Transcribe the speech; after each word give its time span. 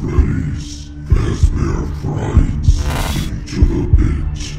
praise 0.00 0.90
as 1.10 1.50
their 1.50 1.86
frights 2.00 2.80
into 3.28 3.60
the 3.66 3.96
pit. 3.96 4.58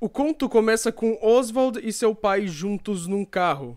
O 0.00 0.08
conto 0.08 0.48
começa 0.48 0.90
com 0.90 1.18
Oswald 1.20 1.78
e 1.82 1.92
seu 1.92 2.14
pai 2.14 2.46
juntos 2.46 3.06
num 3.06 3.24
carro. 3.24 3.76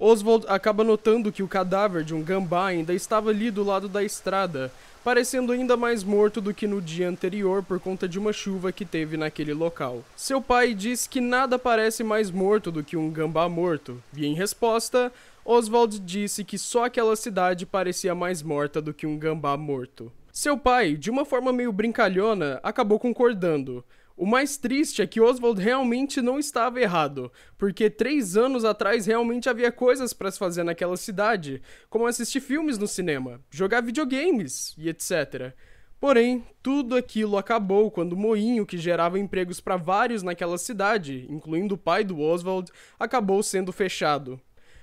Oswald 0.00 0.46
acaba 0.48 0.84
notando 0.84 1.32
que 1.32 1.42
o 1.42 1.48
cadáver 1.48 2.04
de 2.04 2.14
um 2.14 2.22
gambá 2.22 2.68
ainda 2.68 2.94
estava 2.94 3.30
ali 3.30 3.50
do 3.50 3.64
lado 3.64 3.88
da 3.88 4.02
estrada, 4.02 4.72
parecendo 5.04 5.52
ainda 5.52 5.76
mais 5.76 6.02
morto 6.04 6.40
do 6.40 6.54
que 6.54 6.66
no 6.66 6.80
dia 6.80 7.08
anterior 7.08 7.62
por 7.62 7.80
conta 7.80 8.08
de 8.08 8.18
uma 8.18 8.32
chuva 8.32 8.72
que 8.72 8.84
teve 8.84 9.16
naquele 9.16 9.54
local. 9.54 10.04
Seu 10.16 10.40
pai 10.40 10.74
diz 10.74 11.06
que 11.06 11.20
nada 11.20 11.58
parece 11.58 12.02
mais 12.04 12.30
morto 12.30 12.70
do 12.70 12.84
que 12.84 12.96
um 12.96 13.10
gambá 13.10 13.48
morto, 13.48 14.02
e 14.16 14.26
em 14.26 14.34
resposta, 14.34 15.12
Oswald 15.44 15.98
disse 16.00 16.44
que 16.44 16.58
só 16.58 16.84
aquela 16.84 17.16
cidade 17.16 17.64
parecia 17.64 18.14
mais 18.14 18.42
morta 18.42 18.82
do 18.82 18.92
que 18.92 19.06
um 19.06 19.18
gambá 19.18 19.56
morto. 19.56 20.12
Seu 20.32 20.56
pai, 20.56 20.94
de 20.94 21.10
uma 21.10 21.24
forma 21.24 21.52
meio 21.52 21.72
brincalhona, 21.72 22.60
acabou 22.62 22.98
concordando, 22.98 23.84
o 24.18 24.26
mais 24.26 24.56
triste 24.56 25.00
é 25.00 25.06
que 25.06 25.20
Oswald 25.20 25.62
realmente 25.62 26.20
não 26.20 26.40
estava 26.40 26.80
errado, 26.80 27.32
porque 27.56 27.88
três 27.88 28.36
anos 28.36 28.64
atrás 28.64 29.06
realmente 29.06 29.48
havia 29.48 29.70
coisas 29.70 30.12
para 30.12 30.28
se 30.28 30.38
fazer 30.38 30.64
naquela 30.64 30.96
cidade, 30.96 31.62
como 31.88 32.04
assistir 32.04 32.40
filmes 32.40 32.76
no 32.76 32.88
cinema, 32.88 33.40
jogar 33.48 33.80
videogames 33.80 34.74
e 34.76 34.88
etc. 34.88 35.54
Porém, 36.00 36.44
tudo 36.60 36.96
aquilo 36.96 37.36
acabou 37.36 37.92
quando 37.92 38.14
o 38.14 38.16
moinho 38.16 38.66
que 38.66 38.76
gerava 38.76 39.20
empregos 39.20 39.60
para 39.60 39.76
vários 39.76 40.24
naquela 40.24 40.58
cidade, 40.58 41.24
incluindo 41.30 41.76
o 41.76 41.78
pai 41.78 42.02
do 42.02 42.20
Oswald, 42.20 42.72
acabou 42.98 43.40
sendo 43.40 43.72
fechado. 43.72 44.40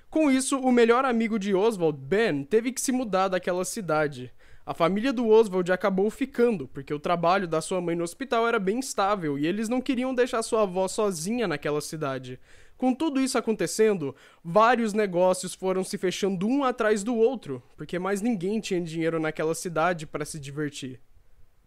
Com 0.10 0.32
isso, 0.32 0.58
o 0.58 0.72
melhor 0.72 1.04
amigo 1.04 1.38
de 1.38 1.54
Oswald, 1.54 2.00
Ben, 2.00 2.46
teve 2.46 2.72
que 2.72 2.80
se 2.80 2.94
mudar 2.94 3.28
daquela 3.28 3.66
cidade. 3.66 4.32
A 4.66 4.74
família 4.74 5.14
do 5.14 5.30
Oswald 5.30 5.72
acabou 5.72 6.10
ficando, 6.10 6.68
porque 6.68 6.92
o 6.92 7.00
trabalho 7.00 7.48
da 7.48 7.62
sua 7.62 7.80
mãe 7.80 7.96
no 7.96 8.04
hospital 8.04 8.48
era 8.48 8.58
bem 8.58 8.80
estável 8.80 9.38
e 9.38 9.46
eles 9.46 9.70
não 9.70 9.80
queriam 9.80 10.12
deixar 10.12 10.42
sua 10.42 10.64
avó 10.64 10.88
sozinha 10.88 11.48
naquela 11.48 11.80
cidade. 11.80 12.40
Com 12.76 12.92
tudo 12.92 13.22
isso 13.22 13.38
acontecendo, 13.38 14.16
vários 14.44 14.92
negócios 14.92 15.54
foram 15.54 15.84
se 15.84 16.00
fechando 16.00 16.48
um 16.48 16.64
atrás 16.64 17.04
do 17.04 17.16
outro, 17.16 17.62
porque 17.78 18.00
mais 18.00 18.24
ninguém 18.24 18.60
tinha 18.60 18.82
dinheiro 18.82 19.20
naquela 19.20 19.54
cidade 19.54 20.08
para 20.08 20.26
se 20.26 20.40
divertir. 20.40 21.00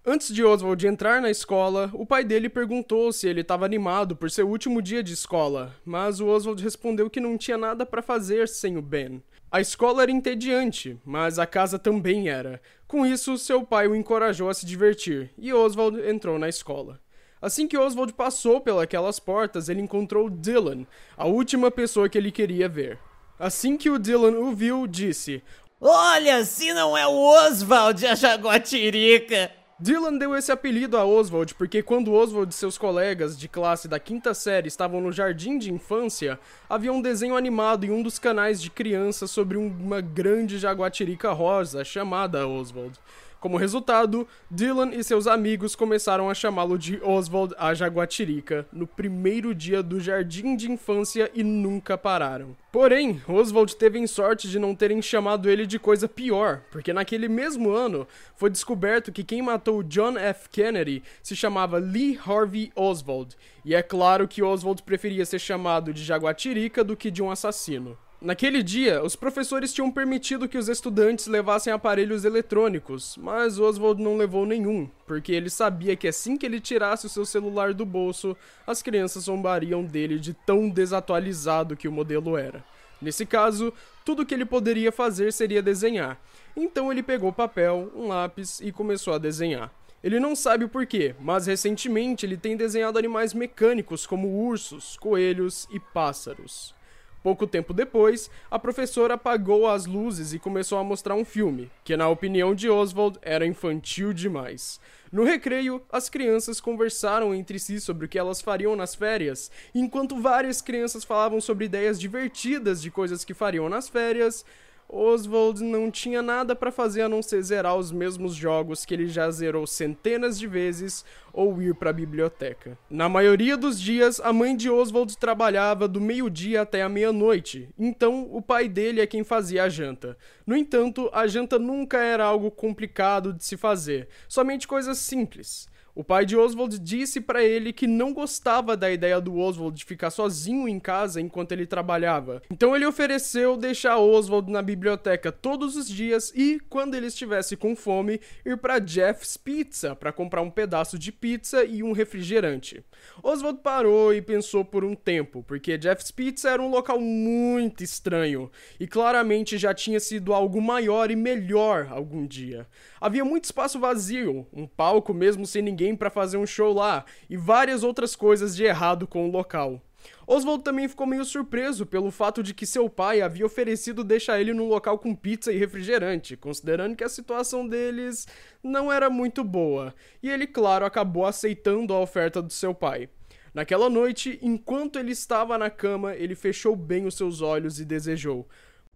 Antes 0.05 0.35
de 0.35 0.43
Oswald 0.43 0.85
entrar 0.85 1.23
na 1.23 1.31
escola, 1.31 1.91
o 1.93 2.05
pai 2.05 2.25
dele 2.25 2.49
perguntou 2.49 3.13
se 3.13 3.29
ele 3.29 3.43
estava 3.43 3.65
animado 3.65 4.17
por 4.17 4.29
seu 4.29 4.49
último 4.49 4.83
dia 4.83 5.05
de 5.05 5.13
escola, 5.13 5.77
mas 5.85 6.19
o 6.19 6.27
Oswald 6.27 6.63
respondeu 6.65 7.09
que 7.09 7.21
não 7.21 7.39
tinha 7.39 7.59
nada 7.59 7.87
para 7.87 8.03
fazer 8.03 8.49
sem 8.49 8.77
o 8.77 8.83
Ben. 8.83 9.23
A 9.51 9.63
escola 9.63 10.03
era 10.03 10.11
entediante, 10.11 10.99
mas 11.07 11.39
a 11.39 11.47
casa 11.47 11.79
também 11.79 12.29
era. 12.29 12.61
Com 12.89 13.05
isso, 13.05 13.37
seu 13.37 13.63
pai 13.65 13.87
o 13.87 13.95
encorajou 13.95 14.49
a 14.49 14.55
se 14.55 14.65
divertir, 14.65 15.31
e 15.37 15.53
Oswald 15.53 16.01
entrou 16.09 16.39
na 16.39 16.49
escola. 16.49 16.99
Assim 17.41 17.69
que 17.69 17.77
Oswald 17.77 18.15
passou 18.15 18.63
pelas 18.63 19.21
portas, 19.21 19.69
ele 19.69 19.83
encontrou 19.83 20.31
Dylan, 20.31 20.87
a 21.15 21.27
última 21.27 21.71
pessoa 21.71 22.09
que 22.09 22.17
ele 22.17 22.33
queria 22.33 22.67
ver. 22.67 22.99
Assim 23.39 23.77
que 23.77 23.91
o 23.91 23.99
Dylan 23.99 24.39
o 24.39 24.55
viu, 24.55 24.87
disse: 24.87 25.43
Olha, 25.79 26.43
se 26.47 26.73
não 26.73 26.97
é 26.97 27.07
o 27.07 27.13
Oswald, 27.13 28.05
a 28.09 28.15
jaguatirica! 28.15 29.58
Dylan 29.81 30.19
deu 30.19 30.35
esse 30.35 30.51
apelido 30.51 30.97
a 30.97 31.05
Oswald 31.05 31.55
porque 31.55 31.85
quando 31.85 32.13
Oswald 32.13 32.53
e 32.53 32.57
seus 32.57 32.77
colegas 32.77 33.39
de 33.39 33.47
classe 33.47 33.87
da 33.87 34.01
quinta 34.01 34.35
série 34.35 34.67
estavam 34.67 35.01
no 35.01 35.13
jardim 35.13 35.57
de 35.57 35.73
infância, 35.73 36.37
havia 36.69 36.93
um 36.93 37.01
desenho 37.01 37.37
animado 37.37 37.85
em 37.85 37.93
um 37.93 38.03
dos 38.03 38.19
canais 38.19 38.61
de 38.61 38.71
crianças 38.71 39.31
sobre 39.31 39.57
uma 39.57 40.01
grande 40.01 40.59
jaguatirica 40.59 41.31
rosa 41.31 41.85
chamada 41.85 42.45
Oswald. 42.49 42.99
Como 43.41 43.57
resultado, 43.57 44.27
Dylan 44.51 44.91
e 44.93 45.05
seus 45.05 45.29
amigos 45.29 45.77
começaram 45.77 46.29
a 46.29 46.35
chamá-lo 46.35 46.77
de 46.77 47.01
Oswald 47.03 47.55
a 47.57 47.73
Jaguatirica 47.73 48.67
no 48.73 48.85
primeiro 48.85 49.55
dia 49.55 49.81
do 49.81 50.01
jardim 50.01 50.57
de 50.57 50.71
infância 50.71 51.31
e 51.33 51.45
nunca 51.45 51.97
pararam. 51.97 52.57
Porém, 52.73 53.23
Oswald 53.29 53.77
teve 53.77 54.05
sorte 54.09 54.49
de 54.49 54.59
não 54.59 54.75
terem 54.75 55.01
chamado 55.01 55.49
ele 55.49 55.67
de 55.67 55.79
coisa 55.79 56.09
pior, 56.09 56.63
porque 56.71 56.93
naquele 56.93 57.29
mesmo 57.29 57.71
ano 57.71 58.09
foi 58.37 58.51
descoberto 58.51 59.13
que 59.13 59.23
quem 59.23 59.41
matou 59.41 59.83
John 59.83 60.19
F. 60.19 60.49
Kennedy 60.49 61.03
se 61.23 61.37
chamava 61.37 61.79
Lee 61.79 62.19
Harvey 62.27 62.73
Oswald, 62.75 63.37
e 63.65 63.75
é 63.75 63.83
claro 63.83 64.27
que 64.27 64.43
Oswald 64.43 64.83
preferia 64.83 65.25
ser 65.25 65.39
chamado 65.39 65.93
de 65.93 66.03
Jaguatirica 66.03 66.83
do 66.83 66.97
que 66.97 67.11
de 67.11 67.23
um 67.23 67.31
assassino. 67.31 67.97
Naquele 68.21 68.65
dia, 68.65 69.01
os 69.01 69.15
professores 69.15 69.73
tinham 69.73 69.93
permitido 69.93 70.49
que 70.49 70.59
os 70.59 70.69
estudantes 70.69 71.29
levassem 71.29 71.73
aparelhos 71.73 72.25
eletrônicos, 72.25 73.17
mas 73.17 73.61
Oswald 73.61 74.03
não 74.03 74.17
levou 74.17 74.45
nenhum, 74.45 74.91
porque 75.07 75.31
ele 75.31 75.49
sabia 75.49 75.95
que 75.95 76.09
assim 76.09 76.37
que 76.37 76.45
ele 76.45 76.59
tirasse 76.59 77.07
o 77.07 77.09
seu 77.09 77.25
celular 77.25 77.73
do 77.73 77.87
bolso, 77.87 78.37
as 78.67 78.83
crianças 78.83 79.25
zombariam 79.25 79.85
dele 79.85 80.19
de 80.19 80.35
tão 80.35 80.69
desatualizado 80.69 81.77
que 81.77 81.87
o 81.87 81.93
modelo 81.93 82.37
era. 82.37 82.65
Nesse 83.01 83.25
caso, 83.25 83.73
tudo 84.05 84.27
que 84.27 84.35
ele 84.35 84.45
poderia 84.45 84.91
fazer 84.91 85.33
seria 85.33 85.63
desenhar. 85.63 86.21
Então 86.57 86.91
ele 86.91 87.05
pegou 87.05 87.33
papel, 87.33 87.93
um 87.95 88.09
lápis 88.09 88.59
e 88.61 88.73
começou 88.73 89.15
a 89.15 89.19
desenhar. 89.19 89.73
Ele 90.03 90.19
não 90.19 90.35
sabe 90.35 90.65
o 90.65 90.69
porquê, 90.69 91.15
mas 91.21 91.47
recentemente 91.47 92.27
ele 92.27 92.37
tem 92.37 92.57
desenhado 92.57 92.99
animais 92.99 93.33
mecânicos 93.33 94.09
como 94.09 94.45
ursos, 94.45 94.97
coelhos 94.97 95.69
e 95.71 95.79
pássaros. 95.79 96.77
Pouco 97.23 97.47
tempo 97.47 97.75
depois, 97.75 98.31
a 98.51 98.59
professora 98.59 99.15
apagou 99.15 99.67
as 99.67 99.87
luzes 99.87 100.33
e 100.33 100.39
começou 100.39 100.79
a 100.79 100.85
mostrar 100.85 101.15
um 101.15 101.25
filme, 101.25 101.71
que, 101.83 101.97
na 101.97 102.09
opinião 102.09 102.55
de 102.55 102.71
Oswald, 102.71 103.19
era 103.21 103.47
infantil 103.47 104.13
demais. 104.13 104.81
No 105.11 105.25
recreio, 105.25 105.83
as 105.91 106.09
crianças 106.09 106.61
conversaram 106.61 107.35
entre 107.35 107.59
si 107.59 107.81
sobre 107.81 108.07
o 108.07 108.09
que 108.09 108.19
elas 108.19 108.41
fariam 108.41 108.77
nas 108.77 108.95
férias, 108.95 109.51
enquanto 109.75 110.21
várias 110.21 110.61
crianças 110.61 111.03
falavam 111.03 111.41
sobre 111.41 111.65
ideias 111.65 111.99
divertidas 111.99 112.81
de 112.81 112.91
coisas 112.91 113.25
que 113.25 113.35
fariam 113.35 113.69
nas 113.69 113.89
férias. 113.89 114.45
Oswald 114.89 115.63
não 115.63 115.91
tinha 115.91 116.23
nada 116.23 116.57
para 116.57 116.73
fazer 116.73 117.03
a 117.03 117.09
não 117.09 117.23
ser 117.23 117.43
zerar 117.43 117.77
os 117.77 117.93
mesmos 117.93 118.35
jogos 118.35 118.87
que 118.87 118.95
ele 118.95 119.07
já 119.07 119.31
zerou 119.31 119.67
centenas 119.67 120.39
de 120.39 120.47
vezes 120.47 121.05
ou 121.33 121.61
ir 121.61 121.75
para 121.75 121.91
a 121.91 121.93
biblioteca. 121.93 122.79
Na 122.89 123.09
maioria 123.09 123.57
dos 123.57 123.79
dias, 123.79 124.19
a 124.21 124.33
mãe 124.33 124.57
de 124.57 124.71
Oswald 124.71 125.19
trabalhava 125.19 125.87
do 125.87 126.01
meio-dia 126.01 126.63
até 126.63 126.83
a 126.83 126.89
meia-noite, 126.89 127.69
então 127.79 128.29
o 128.33 128.41
pai 128.41 128.69
dele 128.69 129.01
é 129.01 129.07
quem 129.07 129.23
fazia 129.23 129.65
a 129.65 129.69
janta. 129.69 130.17
No 130.47 130.57
entanto, 130.57 131.11
a 131.13 131.27
janta 131.27 131.59
nunca 131.59 131.99
era 131.99 132.25
algo 132.25 132.51
complicado 132.51 133.35
de 133.35 133.45
se 133.45 133.57
fazer, 133.57 134.09
somente 134.27 134.67
coisas 134.67 134.97
simples. 134.99 135.69
O 135.99 136.05
pai 136.05 136.25
de 136.25 136.37
Oswald 136.37 136.79
disse 136.79 137.21
para 137.21 137.43
ele 137.43 137.73
que 137.73 137.85
não 137.85 138.15
gostava 138.15 138.77
da 138.77 138.89
ideia 138.89 139.21
do 139.21 139.37
Oswald 139.37 139.77
de 139.77 139.85
ficar 139.85 140.11
sozinho 140.11 140.69
em 140.69 140.79
casa 140.79 141.21
enquanto 141.21 141.51
ele 141.51 141.67
trabalhava. 141.67 142.41
Então 142.49 142.77
ele 142.77 142.87
ofereceu 142.87 143.57
deixar 143.57 143.99
Oswald 143.99 144.49
na 144.49 144.63
biblioteca 144.63 145.33
todos 145.33 145.75
os 145.75 145.89
dias 145.89 146.33
e, 146.37 146.61
quando 146.69 146.95
ele 146.95 147.09
estivesse 147.09 147.57
com 147.57 147.75
fome, 147.75 148.21
ir 148.47 148.57
para 148.59 148.81
Jeff's 148.81 149.37
Pizza 149.37 149.97
para 149.97 150.13
comprar 150.13 150.41
um 150.41 150.51
pedaço 150.51 150.97
de 150.97 151.11
pizza 151.11 151.65
e 151.65 151.83
um 151.83 151.91
refrigerante. 151.91 152.81
Oswald 153.21 153.59
parou 153.61 154.15
e 154.15 154.23
pensou 154.23 154.65
por 154.65 154.85
um 154.85 154.95
tempo, 154.95 155.43
porque 155.43 155.81
Jeff's 155.83 156.13
Pizza 156.13 156.49
era 156.49 156.63
um 156.63 156.71
local 156.71 157.01
muito 157.01 157.83
estranho 157.83 158.53
e 158.79 158.87
claramente 158.87 159.59
já 159.59 159.75
tinha 159.75 159.99
sido 159.99 160.33
algo 160.33 160.63
maior 160.63 161.11
e 161.11 161.17
melhor 161.17 161.89
algum 161.91 162.25
dia. 162.25 162.69
Havia 163.01 163.25
muito 163.25 163.47
espaço 163.47 163.81
vazio, 163.81 164.47
um 164.53 164.65
palco 164.65 165.13
mesmo 165.13 165.45
sem 165.45 165.61
ninguém 165.61 165.88
para 165.97 166.11
fazer 166.11 166.37
um 166.37 166.47
show 166.47 166.73
lá 166.73 167.05
e 167.29 167.37
várias 167.37 167.83
outras 167.83 168.17
coisas 168.17 168.57
de 168.57 168.65
errado 168.65 169.07
com 169.07 169.29
o 169.29 169.31
local. 169.31 169.83
Oswald 170.27 170.63
também 170.63 170.89
ficou 170.89 171.07
meio 171.07 171.25
surpreso 171.25 171.87
pelo 171.87 172.11
fato 172.11 172.43
de 172.43 172.53
que 172.53 172.67
seu 172.67 172.89
pai 172.89 173.21
havia 173.21 173.47
oferecido 173.47 174.05
deixar 174.05 174.41
ele 174.41 174.53
num 174.53 174.69
local 174.69 174.99
com 174.99 175.15
pizza 175.15 175.53
e 175.53 175.59
refrigerante, 175.59 176.37
considerando 176.37 176.97
que 176.97 177.05
a 177.05 177.09
situação 177.09 177.67
deles 177.67 178.27
não 178.63 178.93
era 178.93 179.09
muito 179.09 179.43
boa, 179.43 179.95
e 180.23 180.31
ele, 180.31 180.47
claro, 180.47 180.85
acabou 180.85 181.27
aceitando 181.27 181.95
a 181.95 182.01
oferta 182.01 182.43
do 182.43 182.53
seu 182.53 182.75
pai. 182.75 183.09
Naquela 183.55 183.89
noite, 183.89 184.39
enquanto 184.43 184.99
ele 184.99 185.13
estava 185.13 185.57
na 185.57 185.71
cama, 185.71 186.15
ele 186.15 186.35
fechou 186.35 186.77
bem 186.77 187.07
os 187.07 187.17
seus 187.17 187.41
olhos 187.41 187.81
e 187.81 187.85
desejou: 187.85 188.47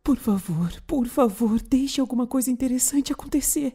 Por 0.04 0.18
favor, 0.18 0.70
por 0.86 1.06
favor, 1.06 1.60
deixe 1.60 2.00
alguma 2.00 2.26
coisa 2.26 2.50
interessante 2.50 3.12
acontecer. 3.12 3.74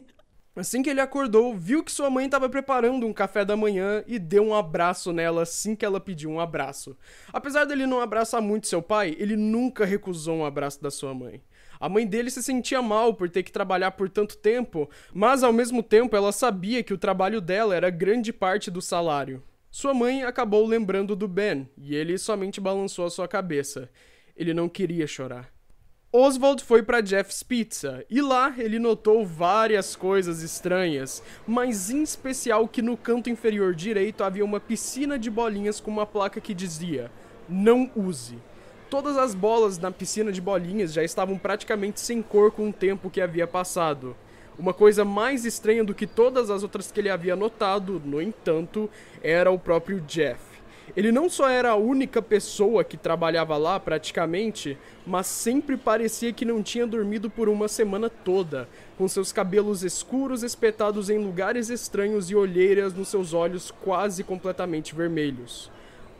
Assim 0.58 0.82
que 0.82 0.90
ele 0.90 1.00
acordou, 1.00 1.54
viu 1.54 1.84
que 1.84 1.92
sua 1.92 2.10
mãe 2.10 2.26
estava 2.26 2.48
preparando 2.48 3.06
um 3.06 3.12
café 3.12 3.44
da 3.44 3.56
manhã 3.56 4.02
e 4.08 4.18
deu 4.18 4.42
um 4.42 4.52
abraço 4.52 5.12
nela 5.12 5.42
assim 5.42 5.76
que 5.76 5.84
ela 5.84 6.00
pediu 6.00 6.28
um 6.28 6.40
abraço. 6.40 6.96
Apesar 7.32 7.64
dele 7.64 7.86
não 7.86 8.00
abraçar 8.00 8.42
muito 8.42 8.66
seu 8.66 8.82
pai, 8.82 9.14
ele 9.20 9.36
nunca 9.36 9.84
recusou 9.84 10.38
um 10.38 10.44
abraço 10.44 10.82
da 10.82 10.90
sua 10.90 11.14
mãe. 11.14 11.40
A 11.78 11.88
mãe 11.88 12.04
dele 12.04 12.28
se 12.28 12.42
sentia 12.42 12.82
mal 12.82 13.14
por 13.14 13.30
ter 13.30 13.44
que 13.44 13.52
trabalhar 13.52 13.92
por 13.92 14.10
tanto 14.10 14.36
tempo, 14.36 14.90
mas 15.14 15.44
ao 15.44 15.52
mesmo 15.52 15.80
tempo 15.80 16.16
ela 16.16 16.32
sabia 16.32 16.82
que 16.82 16.92
o 16.92 16.98
trabalho 16.98 17.40
dela 17.40 17.76
era 17.76 17.88
grande 17.88 18.32
parte 18.32 18.68
do 18.68 18.82
salário. 18.82 19.40
Sua 19.70 19.94
mãe 19.94 20.24
acabou 20.24 20.66
lembrando 20.66 21.14
do 21.14 21.28
Ben 21.28 21.68
e 21.76 21.94
ele 21.94 22.18
somente 22.18 22.60
balançou 22.60 23.06
a 23.06 23.10
sua 23.10 23.28
cabeça. 23.28 23.88
Ele 24.34 24.52
não 24.52 24.68
queria 24.68 25.06
chorar. 25.06 25.57
Oswald 26.10 26.64
foi 26.64 26.82
para 26.82 27.04
Jeff's 27.04 27.42
Pizza 27.42 28.02
e 28.08 28.22
lá 28.22 28.54
ele 28.56 28.78
notou 28.78 29.26
várias 29.26 29.94
coisas 29.94 30.42
estranhas, 30.42 31.22
mas 31.46 31.90
em 31.90 32.02
especial 32.02 32.66
que 32.66 32.80
no 32.80 32.96
canto 32.96 33.28
inferior 33.28 33.74
direito 33.74 34.24
havia 34.24 34.42
uma 34.42 34.58
piscina 34.58 35.18
de 35.18 35.28
bolinhas 35.28 35.80
com 35.80 35.90
uma 35.90 36.06
placa 36.06 36.40
que 36.40 36.54
dizia: 36.54 37.10
Não 37.46 37.90
use. 37.94 38.38
Todas 38.88 39.18
as 39.18 39.34
bolas 39.34 39.76
na 39.76 39.90
piscina 39.90 40.32
de 40.32 40.40
bolinhas 40.40 40.94
já 40.94 41.04
estavam 41.04 41.36
praticamente 41.36 42.00
sem 42.00 42.22
cor 42.22 42.50
com 42.52 42.70
o 42.70 42.72
tempo 42.72 43.10
que 43.10 43.20
havia 43.20 43.46
passado. 43.46 44.16
Uma 44.58 44.72
coisa 44.72 45.04
mais 45.04 45.44
estranha 45.44 45.84
do 45.84 45.94
que 45.94 46.06
todas 46.06 46.48
as 46.48 46.62
outras 46.62 46.90
que 46.90 47.00
ele 47.00 47.10
havia 47.10 47.36
notado, 47.36 48.00
no 48.02 48.20
entanto, 48.22 48.88
era 49.22 49.50
o 49.50 49.58
próprio 49.58 50.00
Jeff. 50.00 50.47
Ele 50.96 51.12
não 51.12 51.28
só 51.28 51.48
era 51.48 51.70
a 51.70 51.76
única 51.76 52.20
pessoa 52.20 52.82
que 52.82 52.96
trabalhava 52.96 53.56
lá 53.56 53.78
praticamente, 53.78 54.76
mas 55.06 55.26
sempre 55.26 55.76
parecia 55.76 56.32
que 56.32 56.44
não 56.44 56.62
tinha 56.62 56.86
dormido 56.86 57.28
por 57.28 57.48
uma 57.48 57.68
semana 57.68 58.10
toda, 58.10 58.68
com 58.96 59.06
seus 59.06 59.32
cabelos 59.32 59.82
escuros 59.82 60.42
espetados 60.42 61.10
em 61.10 61.18
lugares 61.18 61.70
estranhos 61.70 62.30
e 62.30 62.34
olheiras 62.34 62.94
nos 62.94 63.08
seus 63.08 63.32
olhos 63.32 63.70
quase 63.70 64.24
completamente 64.24 64.94
vermelhos. 64.94 65.70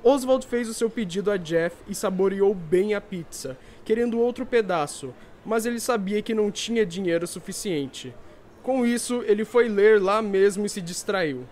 Oswald 0.03 0.47
fez 0.47 0.69
o 0.69 0.75
seu 0.75 0.89
pedido 0.89 1.31
a 1.31 1.37
Jeff 1.37 1.77
e 1.89 1.95
saboreou 1.95 2.55
bem 2.55 2.95
a 2.95 3.01
pizza, 3.01 3.59
querendo 3.85 4.21
outro 4.21 4.47
pedaço, 4.47 5.13
mas 5.45 5.67
ele 5.67 5.81
sabia 5.81 6.23
que 6.23 6.35
não 6.35 6.51
tinha 6.51 6.87
dinheiro 6.87 7.27
suficiente. 7.27 8.15
Com 8.63 8.87
isso, 8.87 9.25
ele 9.27 9.45
foi 9.45 9.69
ler 9.69 10.01
lá 10.01 10.21
mesmo 10.23 10.67
e 10.67 10.69
se 10.69 10.81
distraiu. 10.81 11.45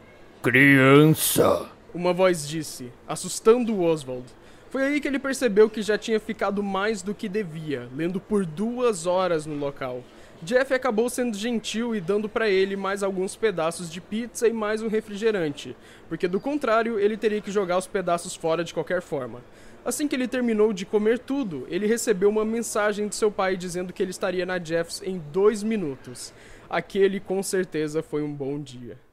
Criança! 0.43 1.76
Uma 1.97 2.13
voz 2.13 2.47
disse, 2.47 2.93
assustando 3.09 3.81
Oswald. 3.81 4.27
Foi 4.69 4.83
aí 4.83 5.01
que 5.01 5.09
ele 5.09 5.19
percebeu 5.19 5.71
que 5.71 5.81
já 5.81 5.97
tinha 5.97 6.21
ficado 6.21 6.63
mais 6.63 7.01
do 7.01 7.15
que 7.15 7.27
devia, 7.27 7.89
lendo 7.97 8.21
por 8.21 8.45
duas 8.45 9.07
horas 9.07 9.47
no 9.47 9.55
local. 9.55 10.05
Jeff 10.43 10.75
acabou 10.75 11.09
sendo 11.09 11.35
gentil 11.39 11.97
e 11.97 12.01
dando 12.03 12.29
para 12.29 12.51
ele 12.51 12.77
mais 12.77 13.03
alguns 13.03 13.35
pedaços 13.35 13.91
de 13.91 14.03
pizza 14.03 14.47
e 14.47 14.53
mais 14.53 14.83
um 14.83 14.89
refrigerante, 14.89 15.75
porque 16.07 16.29
do 16.29 16.39
contrário 16.39 17.01
ele 17.01 17.17
teria 17.17 17.41
que 17.41 17.51
jogar 17.51 17.79
os 17.79 17.87
pedaços 17.87 18.37
fora 18.37 18.63
de 18.63 18.75
qualquer 18.75 19.01
forma. 19.01 19.43
Assim 19.83 20.07
que 20.07 20.15
ele 20.15 20.29
terminou 20.29 20.75
de 20.75 20.85
comer 20.85 21.19
tudo, 21.19 21.67
ele 21.71 21.87
recebeu 21.87 22.29
uma 22.29 22.45
mensagem 22.45 23.09
de 23.09 23.15
seu 23.15 23.33
pai 23.33 23.57
dizendo 23.57 23.91
que 23.95 24.03
ele 24.03 24.11
estaria 24.11 24.45
na 24.45 24.63
Jeffs 24.63 25.01
em 25.03 25.19
dois 25.33 25.63
minutos. 25.63 26.35
Aquele 26.69 27.21
com 27.21 27.43
certeza 27.43 28.03
foi 28.03 28.21
um 28.21 28.35
bom 28.35 28.61
dia. 28.61 29.06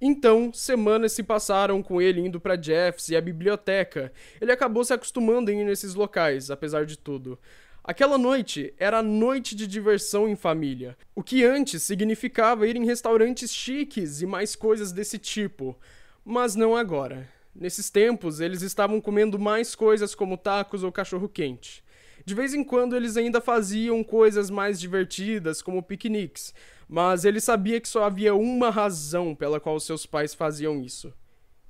Então, 0.00 0.52
semanas 0.52 1.12
se 1.12 1.22
passaram 1.22 1.82
com 1.82 2.00
ele 2.00 2.20
indo 2.20 2.40
para 2.40 2.60
Jeffs 2.60 3.08
e 3.08 3.16
a 3.16 3.20
biblioteca. 3.20 4.12
Ele 4.40 4.52
acabou 4.52 4.84
se 4.84 4.92
acostumando 4.92 5.50
em 5.50 5.60
ir 5.60 5.64
nesses 5.64 5.94
locais, 5.94 6.50
apesar 6.50 6.86
de 6.86 6.96
tudo. 6.96 7.38
Aquela 7.82 8.18
noite 8.18 8.74
era 8.78 8.98
a 8.98 9.02
noite 9.02 9.56
de 9.56 9.66
diversão 9.66 10.28
em 10.28 10.36
família, 10.36 10.96
o 11.14 11.22
que 11.22 11.42
antes 11.42 11.82
significava 11.82 12.68
ir 12.68 12.76
em 12.76 12.84
restaurantes 12.84 13.52
chiques 13.52 14.20
e 14.20 14.26
mais 14.26 14.54
coisas 14.54 14.92
desse 14.92 15.18
tipo, 15.18 15.74
mas 16.22 16.54
não 16.54 16.76
agora. 16.76 17.26
Nesses 17.54 17.88
tempos, 17.88 18.40
eles 18.40 18.60
estavam 18.62 19.00
comendo 19.00 19.38
mais 19.38 19.74
coisas 19.74 20.14
como 20.14 20.36
tacos 20.36 20.84
ou 20.84 20.92
cachorro-quente. 20.92 21.82
De 22.24 22.34
vez 22.34 22.52
em 22.52 22.62
quando 22.62 22.94
eles 22.94 23.16
ainda 23.16 23.40
faziam 23.40 24.04
coisas 24.04 24.50
mais 24.50 24.78
divertidas, 24.78 25.62
como 25.62 25.82
piqueniques, 25.82 26.52
mas 26.88 27.24
ele 27.24 27.40
sabia 27.40 27.80
que 27.80 27.88
só 27.88 28.04
havia 28.04 28.34
uma 28.34 28.70
razão 28.70 29.34
pela 29.34 29.60
qual 29.60 29.78
seus 29.78 30.06
pais 30.06 30.34
faziam 30.34 30.80
isso: 30.80 31.12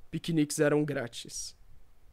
piqueniques 0.09 0.59
eram 0.59 0.85
grátis. 0.85 1.57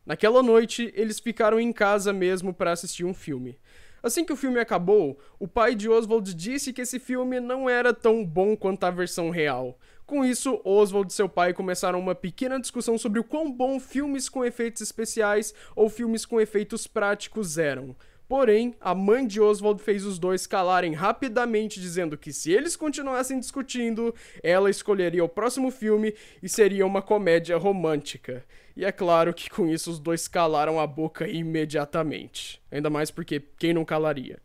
Naquela 0.05 0.43
noite, 0.43 0.93
eles 0.95 1.21
ficaram 1.21 1.59
em 1.59 1.73
casa 1.73 2.13
mesmo 2.13 2.53
para 2.53 2.73
assistir 2.73 3.05
um 3.05 3.15
filme. 3.15 3.59
Assim 4.03 4.25
que 4.25 4.33
o 4.33 4.37
filme 4.37 4.61
acabou, 4.61 5.19
o 5.39 5.49
pai 5.49 5.75
de 5.75 5.89
Oswald 5.89 6.33
disse 6.33 6.73
que 6.73 6.83
esse 6.83 6.99
filme 6.99 7.41
não 7.41 7.69
era 7.69 7.93
tão 7.93 8.25
bom 8.25 8.57
quanto 8.57 8.85
a 8.85 8.91
versão 8.91 9.31
real. 9.31 9.79
Com 10.07 10.25
isso, 10.25 10.61
Oswald 10.65 11.11
e 11.11 11.15
seu 11.15 11.29
pai 11.29 11.53
começaram 11.53 11.99
uma 11.99 12.15
pequena 12.15 12.61
discussão 12.61 12.97
sobre 12.97 13.19
o 13.19 13.25
quão 13.25 13.51
bom 13.51 13.81
filmes 13.81 14.29
com 14.29 14.45
efeitos 14.45 14.81
especiais 14.81 15.53
ou 15.75 15.89
filmes 15.89 16.25
com 16.25 16.41
efeitos 16.41 16.87
práticos 16.87 17.59
eram. 17.59 17.97
Porém, 18.29 18.75
a 18.81 18.93
mãe 18.95 19.25
de 19.25 19.41
Oswald 19.41 19.81
fez 19.81 20.05
os 20.05 20.19
dois 20.19 20.47
calarem 20.47 20.95
rapidamente, 20.95 21.81
dizendo 21.81 22.19
que 22.19 22.33
se 22.33 22.53
eles 22.53 22.75
continuassem 22.75 23.39
discutindo, 23.39 24.13
ela 24.43 24.69
escolheria 24.69 25.25
o 25.25 25.29
próximo 25.29 25.71
filme 25.71 26.13
e 26.43 26.49
seria 26.49 26.85
uma 26.85 27.01
comédia 27.01 27.57
romântica. 27.57 28.45
E 28.77 28.85
é 28.85 28.91
claro 28.91 29.33
que 29.33 29.49
com 29.49 29.69
isso 29.69 29.91
os 29.91 30.01
dois 30.01 30.27
calaram 30.27 30.81
a 30.81 30.87
boca 30.87 31.29
imediatamente. 31.29 32.61
Ainda 32.71 32.91
mais 32.91 33.13
porque 33.13 33.41
quem 33.59 33.73
não 33.73 33.85
calaria? 33.85 34.39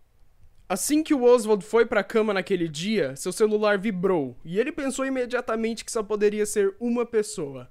Assim 0.69 1.03
que 1.03 1.13
o 1.13 1.23
Oswald 1.23 1.65
foi 1.65 1.85
para 1.85 1.99
a 1.99 2.03
cama 2.03 2.33
naquele 2.33 2.69
dia, 2.69 3.13
seu 3.17 3.33
celular 3.33 3.77
vibrou 3.77 4.37
e 4.45 4.57
ele 4.57 4.71
pensou 4.71 5.05
imediatamente 5.05 5.83
que 5.83 5.91
só 5.91 6.01
poderia 6.01 6.45
ser 6.45 6.73
uma 6.79 7.05
pessoa: 7.05 7.69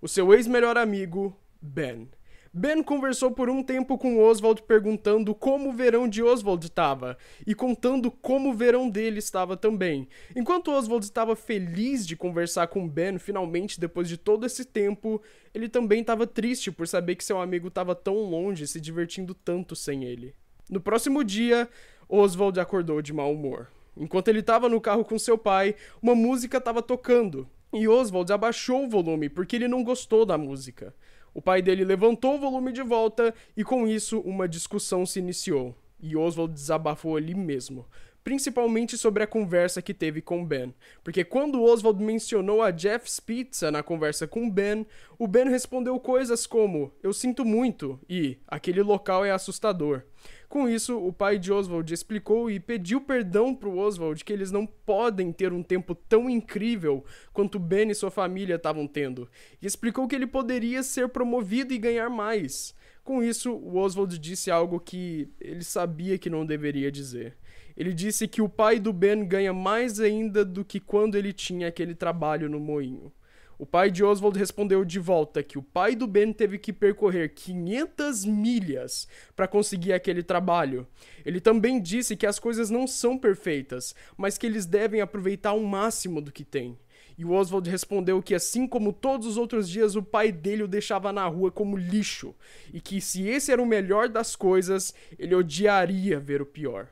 o 0.00 0.08
seu 0.08 0.32
ex-melhor 0.32 0.78
amigo, 0.78 1.36
Ben. 1.60 2.08
Ben 2.52 2.82
conversou 2.82 3.30
por 3.30 3.50
um 3.50 3.62
tempo 3.62 3.98
com 3.98 4.18
Oswald 4.18 4.62
perguntando 4.62 5.34
como 5.34 5.68
o 5.68 5.72
verão 5.72 6.08
de 6.08 6.22
Oswald 6.22 6.66
estava 6.66 7.16
e 7.46 7.54
contando 7.54 8.10
como 8.10 8.50
o 8.50 8.54
verão 8.54 8.88
dele 8.88 9.18
estava 9.18 9.56
também. 9.56 10.08
Enquanto 10.34 10.70
Oswald 10.70 11.04
estava 11.04 11.36
feliz 11.36 12.06
de 12.06 12.16
conversar 12.16 12.68
com 12.68 12.88
Ben 12.88 13.18
finalmente 13.18 13.78
depois 13.78 14.08
de 14.08 14.16
todo 14.16 14.46
esse 14.46 14.64
tempo, 14.64 15.20
ele 15.54 15.68
também 15.68 16.00
estava 16.00 16.26
triste 16.26 16.72
por 16.72 16.88
saber 16.88 17.16
que 17.16 17.24
seu 17.24 17.40
amigo 17.40 17.68
estava 17.68 17.94
tão 17.94 18.16
longe 18.16 18.66
se 18.66 18.80
divertindo 18.80 19.34
tanto 19.34 19.76
sem 19.76 20.04
ele. 20.04 20.34
No 20.70 20.80
próximo 20.80 21.22
dia, 21.22 21.68
Oswald 22.08 22.58
acordou 22.58 23.02
de 23.02 23.12
mau 23.12 23.32
humor. 23.32 23.68
Enquanto 23.96 24.28
ele 24.28 24.40
estava 24.40 24.68
no 24.68 24.80
carro 24.80 25.04
com 25.04 25.18
seu 25.18 25.36
pai, 25.36 25.74
uma 26.00 26.14
música 26.14 26.58
estava 26.58 26.80
tocando 26.80 27.48
e 27.72 27.86
Oswald 27.86 28.32
abaixou 28.32 28.84
o 28.84 28.88
volume 28.88 29.28
porque 29.28 29.56
ele 29.56 29.68
não 29.68 29.84
gostou 29.84 30.24
da 30.24 30.38
música. 30.38 30.94
O 31.38 31.40
pai 31.40 31.62
dele 31.62 31.84
levantou 31.84 32.34
o 32.34 32.38
volume 32.40 32.72
de 32.72 32.82
volta 32.82 33.32
e 33.56 33.62
com 33.62 33.86
isso 33.86 34.18
uma 34.22 34.48
discussão 34.48 35.06
se 35.06 35.20
iniciou. 35.20 35.72
E 36.00 36.16
Oswald 36.16 36.52
desabafou 36.52 37.16
ali 37.16 37.32
mesmo, 37.32 37.86
principalmente 38.24 38.98
sobre 38.98 39.22
a 39.22 39.26
conversa 39.26 39.80
que 39.80 39.94
teve 39.94 40.20
com 40.20 40.44
Ben, 40.44 40.74
porque 41.04 41.22
quando 41.22 41.62
Oswald 41.62 42.02
mencionou 42.02 42.60
a 42.60 42.76
Jeff's 42.76 43.20
Pizza 43.20 43.70
na 43.70 43.84
conversa 43.84 44.26
com 44.26 44.50
Ben, 44.50 44.84
o 45.16 45.28
Ben 45.28 45.48
respondeu 45.48 46.00
coisas 46.00 46.44
como: 46.44 46.90
"Eu 47.04 47.12
sinto 47.12 47.44
muito" 47.44 48.00
e 48.10 48.38
"aquele 48.48 48.82
local 48.82 49.24
é 49.24 49.30
assustador". 49.30 50.02
Com 50.48 50.66
isso, 50.66 50.96
o 50.96 51.12
pai 51.12 51.38
de 51.38 51.52
Oswald 51.52 51.92
explicou 51.92 52.50
e 52.50 52.58
pediu 52.58 53.02
perdão 53.02 53.54
para 53.54 53.68
o 53.68 53.76
Oswald 53.76 54.24
que 54.24 54.32
eles 54.32 54.50
não 54.50 54.66
podem 54.66 55.30
ter 55.30 55.52
um 55.52 55.62
tempo 55.62 55.94
tão 55.94 56.28
incrível 56.28 57.04
quanto 57.34 57.58
Ben 57.58 57.90
e 57.90 57.94
sua 57.94 58.10
família 58.10 58.56
estavam 58.56 58.86
tendo, 58.86 59.28
e 59.60 59.66
explicou 59.66 60.08
que 60.08 60.16
ele 60.16 60.26
poderia 60.26 60.82
ser 60.82 61.10
promovido 61.10 61.74
e 61.74 61.78
ganhar 61.78 62.08
mais. 62.08 62.74
Com 63.04 63.22
isso, 63.22 63.52
o 63.52 63.76
Oswald 63.76 64.18
disse 64.18 64.50
algo 64.50 64.80
que 64.80 65.28
ele 65.38 65.64
sabia 65.64 66.18
que 66.18 66.30
não 66.30 66.46
deveria 66.46 66.90
dizer. 66.90 67.36
Ele 67.76 67.92
disse 67.92 68.26
que 68.26 68.42
o 68.42 68.48
pai 68.48 68.78
do 68.78 68.92
Ben 68.92 69.24
ganha 69.26 69.52
mais 69.52 70.00
ainda 70.00 70.44
do 70.44 70.64
que 70.64 70.80
quando 70.80 71.14
ele 71.14 71.32
tinha 71.32 71.68
aquele 71.68 71.94
trabalho 71.94 72.48
no 72.48 72.58
moinho. 72.58 73.12
O 73.58 73.66
pai 73.66 73.90
de 73.90 74.04
Oswald 74.04 74.38
respondeu 74.38 74.84
de 74.84 75.00
volta 75.00 75.42
que 75.42 75.58
o 75.58 75.62
pai 75.62 75.96
do 75.96 76.06
Ben 76.06 76.32
teve 76.32 76.58
que 76.58 76.72
percorrer 76.72 77.34
500 77.34 78.24
milhas 78.24 79.08
para 79.34 79.48
conseguir 79.48 79.92
aquele 79.92 80.22
trabalho. 80.22 80.86
Ele 81.26 81.40
também 81.40 81.82
disse 81.82 82.16
que 82.16 82.24
as 82.24 82.38
coisas 82.38 82.70
não 82.70 82.86
são 82.86 83.18
perfeitas, 83.18 83.96
mas 84.16 84.38
que 84.38 84.46
eles 84.46 84.64
devem 84.64 85.00
aproveitar 85.00 85.54
o 85.54 85.66
máximo 85.66 86.20
do 86.22 86.30
que 86.30 86.44
têm. 86.44 86.78
E 87.18 87.24
o 87.24 87.32
Oswald 87.32 87.68
respondeu 87.68 88.22
que, 88.22 88.32
assim 88.32 88.64
como 88.64 88.92
todos 88.92 89.26
os 89.26 89.36
outros 89.36 89.68
dias, 89.68 89.96
o 89.96 90.04
pai 90.04 90.30
dele 90.30 90.62
o 90.62 90.68
deixava 90.68 91.12
na 91.12 91.26
rua 91.26 91.50
como 91.50 91.76
lixo, 91.76 92.32
e 92.72 92.80
que 92.80 93.00
se 93.00 93.26
esse 93.26 93.50
era 93.50 93.60
o 93.60 93.66
melhor 93.66 94.08
das 94.08 94.36
coisas, 94.36 94.94
ele 95.18 95.34
odiaria 95.34 96.20
ver 96.20 96.40
o 96.40 96.46
pior. 96.46 96.86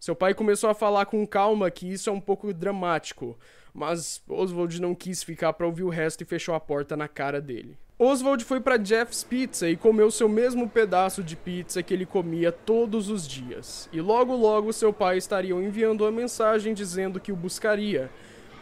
Seu 0.00 0.16
pai 0.16 0.32
começou 0.32 0.70
a 0.70 0.74
falar 0.74 1.04
com 1.06 1.26
calma 1.26 1.70
que 1.70 1.86
isso 1.92 2.08
é 2.08 2.12
um 2.12 2.20
pouco 2.20 2.54
dramático, 2.54 3.36
mas 3.72 4.22
Oswald 4.28 4.80
não 4.80 4.94
quis 4.94 5.22
ficar 5.22 5.52
para 5.52 5.66
ouvir 5.66 5.82
o 5.82 5.88
resto 5.88 6.22
e 6.22 6.26
fechou 6.26 6.54
a 6.54 6.60
porta 6.60 6.96
na 6.96 7.08
cara 7.08 7.40
dele. 7.40 7.78
Oswald 7.98 8.44
foi 8.44 8.60
para 8.60 8.82
Jeff's 8.82 9.24
Pizza 9.24 9.68
e 9.68 9.76
comeu 9.76 10.10
seu 10.10 10.28
mesmo 10.28 10.68
pedaço 10.68 11.22
de 11.22 11.34
pizza 11.34 11.82
que 11.82 11.92
ele 11.92 12.06
comia 12.06 12.52
todos 12.52 13.08
os 13.10 13.26
dias. 13.26 13.88
E 13.92 14.00
logo 14.00 14.36
logo 14.36 14.72
seu 14.72 14.92
pai 14.92 15.18
estaria 15.18 15.54
enviando 15.54 16.02
uma 16.02 16.12
mensagem 16.12 16.72
dizendo 16.72 17.18
que 17.18 17.32
o 17.32 17.36
buscaria. 17.36 18.08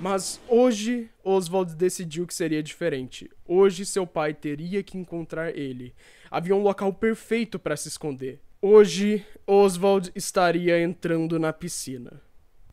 Mas 0.00 0.40
hoje 0.48 1.10
Oswald 1.22 1.74
decidiu 1.74 2.26
que 2.26 2.34
seria 2.34 2.62
diferente. 2.62 3.30
Hoje 3.46 3.84
seu 3.84 4.06
pai 4.06 4.32
teria 4.32 4.82
que 4.82 4.96
encontrar 4.96 5.54
ele. 5.56 5.94
Havia 6.30 6.56
um 6.56 6.62
local 6.62 6.92
perfeito 6.92 7.58
para 7.58 7.76
se 7.76 7.88
esconder. 7.88 8.40
Hoje, 8.60 9.24
Oswald 9.46 10.10
estaria 10.14 10.80
entrando 10.80 11.38
na 11.38 11.52
piscina. 11.52 12.22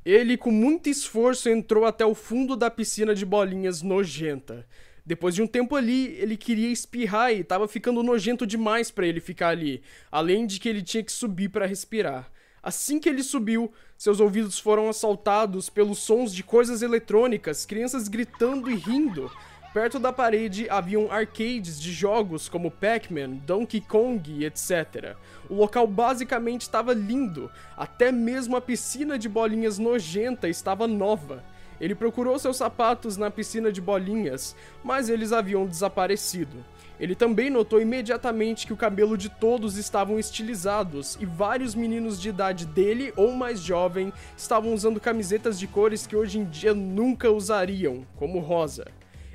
Ele, 0.06 0.38
com 0.38 0.52
muito 0.52 0.90
esforço, 0.90 1.50
entrou 1.50 1.86
até 1.86 2.06
o 2.06 2.14
fundo 2.14 2.56
da 2.56 2.70
piscina 2.70 3.16
de 3.16 3.26
bolinhas 3.26 3.82
nojenta. 3.82 4.68
Depois 5.06 5.36
de 5.36 5.42
um 5.42 5.48
tempo 5.48 5.76
ali, 5.76 6.16
ele 6.18 6.38
queria 6.38 6.70
espirrar 6.70 7.34
e 7.34 7.42
estava 7.42 7.68
ficando 7.68 8.04
nojento 8.04 8.48
demais 8.48 8.90
para 8.90 9.06
ele 9.06 9.20
ficar 9.20 9.50
ali, 9.50 9.82
além 10.12 10.46
de 10.46 10.60
que 10.60 10.70
ele 10.70 10.82
tinha 10.82 11.04
que 11.04 11.12
subir 11.12 11.50
para 11.50 11.66
respirar. 11.66 12.32
Assim 12.62 12.98
que 13.00 13.10
ele 13.10 13.22
subiu, 13.22 13.74
seus 13.98 14.22
ouvidos 14.22 14.58
foram 14.58 14.88
assaltados 14.88 15.70
pelos 15.70 16.00
sons 16.00 16.34
de 16.34 16.44
coisas 16.44 16.82
eletrônicas, 16.82 17.66
crianças 17.66 18.08
gritando 18.08 18.72
e 18.72 18.76
rindo. 18.76 19.30
Perto 19.74 19.98
da 19.98 20.14
parede 20.14 20.70
haviam 20.70 21.12
arcades 21.12 21.82
de 21.82 21.92
jogos 21.92 22.48
como 22.48 22.70
Pac-Man, 22.70 23.42
Donkey 23.44 23.82
Kong, 23.82 24.46
etc. 24.46 25.16
O 25.50 25.56
local 25.56 25.88
basicamente 25.88 26.62
estava 26.62 26.94
lindo, 26.94 27.50
até 27.76 28.12
mesmo 28.12 28.56
a 28.56 28.62
piscina 28.62 29.18
de 29.18 29.28
bolinhas 29.28 29.80
nojenta 29.80 30.48
estava 30.48 30.86
nova. 30.86 31.44
Ele 31.82 31.96
procurou 31.96 32.38
seus 32.38 32.58
sapatos 32.58 33.18
na 33.18 33.32
piscina 33.32 33.72
de 33.72 33.82
bolinhas, 33.82 34.56
mas 34.84 35.10
eles 35.10 35.34
haviam 35.34 35.66
desaparecido. 35.66 36.64
Ele 37.00 37.16
também 37.16 37.50
notou 37.50 37.82
imediatamente 37.82 38.68
que 38.68 38.74
o 38.74 38.78
cabelo 38.78 39.18
de 39.18 39.28
todos 39.28 39.76
estavam 39.76 40.20
estilizados 40.20 41.18
e 41.20 41.26
vários 41.26 41.74
meninos 41.74 42.22
de 42.22 42.30
idade 42.30 42.68
dele 42.68 43.12
ou 43.18 43.32
mais 43.32 43.60
jovem 43.60 44.14
estavam 44.38 44.72
usando 44.72 45.02
camisetas 45.02 45.58
de 45.58 45.66
cores 45.66 46.06
que 46.06 46.16
hoje 46.16 46.38
em 46.38 46.46
dia 46.46 46.76
nunca 46.76 47.32
usariam, 47.32 48.06
como 48.16 48.38
rosa. 48.38 48.86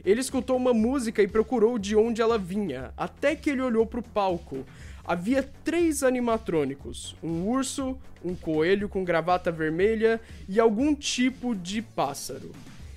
Ele 0.04 0.20
escutou 0.20 0.56
uma 0.56 0.72
música 0.72 1.22
e 1.22 1.28
procurou 1.28 1.78
de 1.78 1.96
onde 1.96 2.22
ela 2.22 2.38
vinha, 2.38 2.92
até 2.96 3.34
que 3.34 3.50
ele 3.50 3.62
olhou 3.62 3.86
para 3.86 4.00
o 4.00 4.02
palco. 4.02 4.64
Havia 5.04 5.42
três 5.64 6.02
animatrônicos: 6.02 7.16
um 7.22 7.48
urso, 7.48 7.98
um 8.24 8.34
coelho 8.34 8.88
com 8.88 9.04
gravata 9.04 9.50
vermelha 9.50 10.20
e 10.48 10.60
algum 10.60 10.94
tipo 10.94 11.54
de 11.54 11.80
pássaro. 11.80 12.52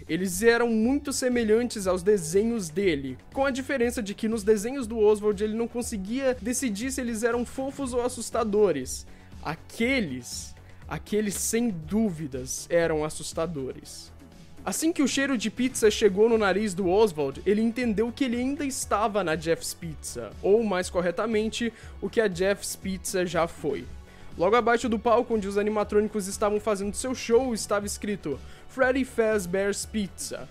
Eles 0.09 0.43
eram 0.43 0.67
muito 0.67 1.13
semelhantes 1.13 1.87
aos 1.87 2.03
desenhos 2.03 2.67
dele, 2.67 3.17
com 3.33 3.45
a 3.45 3.51
diferença 3.51 4.03
de 4.03 4.13
que 4.13 4.27
nos 4.27 4.43
desenhos 4.43 4.85
do 4.85 4.99
Oswald 4.99 5.41
ele 5.41 5.55
não 5.55 5.69
conseguia 5.69 6.35
decidir 6.41 6.91
se 6.91 6.99
eles 6.99 7.23
eram 7.23 7.45
fofos 7.45 7.93
ou 7.93 8.01
assustadores. 8.01 9.07
Aqueles, 9.41 10.53
aqueles 10.85 11.35
sem 11.35 11.69
dúvidas 11.69 12.67
eram 12.69 13.05
assustadores. 13.05 14.10
Assim 14.63 14.93
que 14.93 15.01
o 15.01 15.07
cheiro 15.07 15.39
de 15.39 15.49
pizza 15.49 15.89
chegou 15.89 16.29
no 16.29 16.37
nariz 16.37 16.75
do 16.75 16.87
Oswald, 16.87 17.41
ele 17.47 17.61
entendeu 17.61 18.11
que 18.11 18.23
ele 18.23 18.37
ainda 18.37 18.63
estava 18.63 19.23
na 19.23 19.35
Jeff's 19.35 19.73
Pizza, 19.73 20.31
ou 20.39 20.63
mais 20.63 20.87
corretamente, 20.87 21.73
o 21.99 22.07
que 22.07 22.21
a 22.21 22.29
Jeff's 22.29 22.75
Pizza 22.75 23.25
já 23.25 23.47
foi. 23.47 23.87
Logo 24.37 24.55
abaixo 24.55 24.87
do 24.87 24.99
palco 24.99 25.33
onde 25.33 25.47
os 25.47 25.57
animatrônicos 25.57 26.27
estavam 26.27 26.59
fazendo 26.59 26.95
seu 26.95 27.15
show 27.15 27.55
estava 27.55 27.87
escrito 27.87 28.39
Freddy 28.69 29.03
Fazbear's 29.03 29.83
Pizza. 29.83 30.47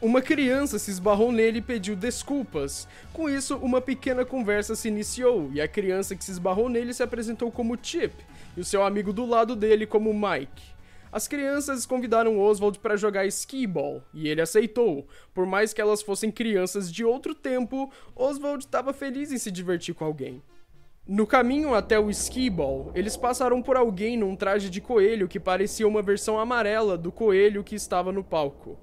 Uma 0.00 0.20
criança 0.20 0.78
se 0.78 0.90
esbarrou 0.90 1.32
nele 1.32 1.60
e 1.60 1.62
pediu 1.62 1.96
desculpas. 1.96 2.86
Com 3.14 3.30
isso, 3.30 3.56
uma 3.56 3.80
pequena 3.80 4.26
conversa 4.26 4.74
se 4.74 4.88
iniciou 4.88 5.50
e 5.54 5.60
a 5.60 5.68
criança 5.68 6.14
que 6.14 6.24
se 6.24 6.32
esbarrou 6.32 6.68
nele 6.68 6.92
se 6.92 7.02
apresentou 7.02 7.50
como 7.50 7.78
Chip 7.80 8.12
e 8.56 8.60
o 8.60 8.64
seu 8.64 8.84
amigo 8.84 9.12
do 9.12 9.24
lado 9.24 9.56
dele 9.56 9.86
como 9.86 10.12
Mike. 10.12 10.71
As 11.12 11.28
crianças 11.28 11.84
convidaram 11.84 12.40
Oswald 12.40 12.78
para 12.78 12.96
jogar 12.96 13.26
skee-ball 13.26 14.02
e 14.14 14.28
ele 14.28 14.40
aceitou. 14.40 15.06
Por 15.34 15.44
mais 15.44 15.74
que 15.74 15.80
elas 15.80 16.00
fossem 16.00 16.30
crianças 16.30 16.90
de 16.90 17.04
outro 17.04 17.34
tempo, 17.34 17.92
Oswald 18.16 18.64
estava 18.64 18.94
feliz 18.94 19.30
em 19.30 19.36
se 19.36 19.50
divertir 19.50 19.94
com 19.94 20.06
alguém. 20.06 20.42
No 21.06 21.26
caminho 21.26 21.74
até 21.74 22.00
o 22.00 22.08
skee-ball, 22.08 22.90
eles 22.94 23.14
passaram 23.14 23.60
por 23.60 23.76
alguém 23.76 24.16
num 24.16 24.34
traje 24.34 24.70
de 24.70 24.80
coelho 24.80 25.28
que 25.28 25.38
parecia 25.38 25.86
uma 25.86 26.00
versão 26.00 26.38
amarela 26.38 26.96
do 26.96 27.12
coelho 27.12 27.62
que 27.62 27.74
estava 27.74 28.10
no 28.10 28.24
palco. 28.24 28.78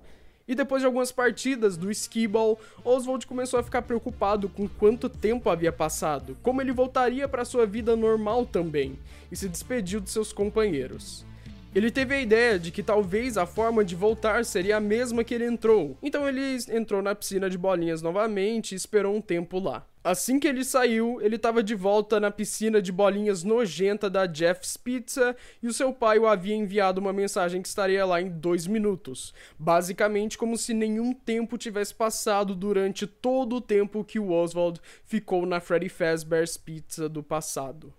E 0.48 0.53
depois 0.53 0.83
de 0.83 0.86
algumas 0.86 1.12
partidas 1.12 1.77
do 1.77 1.89
skee-ball, 1.89 2.59
Oswald 2.86 3.25
começou 3.25 3.59
a 3.59 3.63
ficar 3.63 3.81
preocupado 3.81 4.48
com 4.50 4.67
quanto 4.67 5.09
tempo 5.09 5.50
havia 5.50 5.71
passado, 5.71 6.38
como 6.43 6.62
ele 6.62 6.71
voltaria 6.71 7.27
para 7.27 7.45
sua 7.45 7.65
vida 7.65 7.95
normal 7.95 8.45
também, 8.45 9.00
e 9.31 9.36
se 9.36 9.50
despediu 9.50 10.00
de 10.00 10.12
seus 10.12 10.31
companheiros. 10.31 11.28
Ele 11.73 11.91
teve 11.91 12.15
a 12.15 12.19
ideia 12.19 12.57
de 12.57 12.71
que 12.71 12.81
talvez 12.81 13.38
a 13.38 13.45
forma 13.45 13.85
de 13.85 13.95
voltar 13.95 14.43
seria 14.43 14.77
a 14.77 14.81
mesma 14.81 15.23
que 15.23 15.35
ele 15.35 15.45
entrou, 15.45 15.95
então 16.01 16.27
ele 16.27 16.57
entrou 16.69 16.99
na 16.99 17.13
piscina 17.13 17.47
de 17.47 17.59
bolinhas 17.59 18.01
novamente 18.01 18.71
e 18.71 18.75
esperou 18.75 19.15
um 19.15 19.21
tempo 19.21 19.59
lá. 19.59 19.85
Assim 20.03 20.39
que 20.39 20.47
ele 20.47 20.63
saiu, 20.63 21.19
ele 21.21 21.35
estava 21.35 21.61
de 21.61 21.75
volta 21.75 22.19
na 22.19 22.31
piscina 22.31 22.81
de 22.81 22.91
bolinhas 22.91 23.43
nojenta 23.43 24.09
da 24.09 24.25
Jeff's 24.31 24.77
Pizza 24.77 25.35
e 25.61 25.67
o 25.67 25.73
seu 25.73 25.93
pai 25.93 26.17
o 26.17 26.25
havia 26.25 26.55
enviado 26.55 26.99
uma 26.99 27.13
mensagem 27.13 27.61
que 27.61 27.67
estaria 27.67 28.03
lá 28.03 28.19
em 28.19 28.29
dois 28.29 28.65
minutos. 28.65 29.31
Basicamente, 29.59 30.39
como 30.39 30.57
se 30.57 30.73
nenhum 30.73 31.13
tempo 31.13 31.57
tivesse 31.57 31.93
passado 31.93 32.55
durante 32.55 33.05
todo 33.05 33.57
o 33.57 33.61
tempo 33.61 34.03
que 34.03 34.17
o 34.17 34.31
Oswald 34.31 34.81
ficou 35.03 35.45
na 35.45 35.59
Freddy 35.59 35.89
Fazbear's 35.89 36.57
Pizza 36.57 37.07
do 37.07 37.21
passado. 37.21 37.93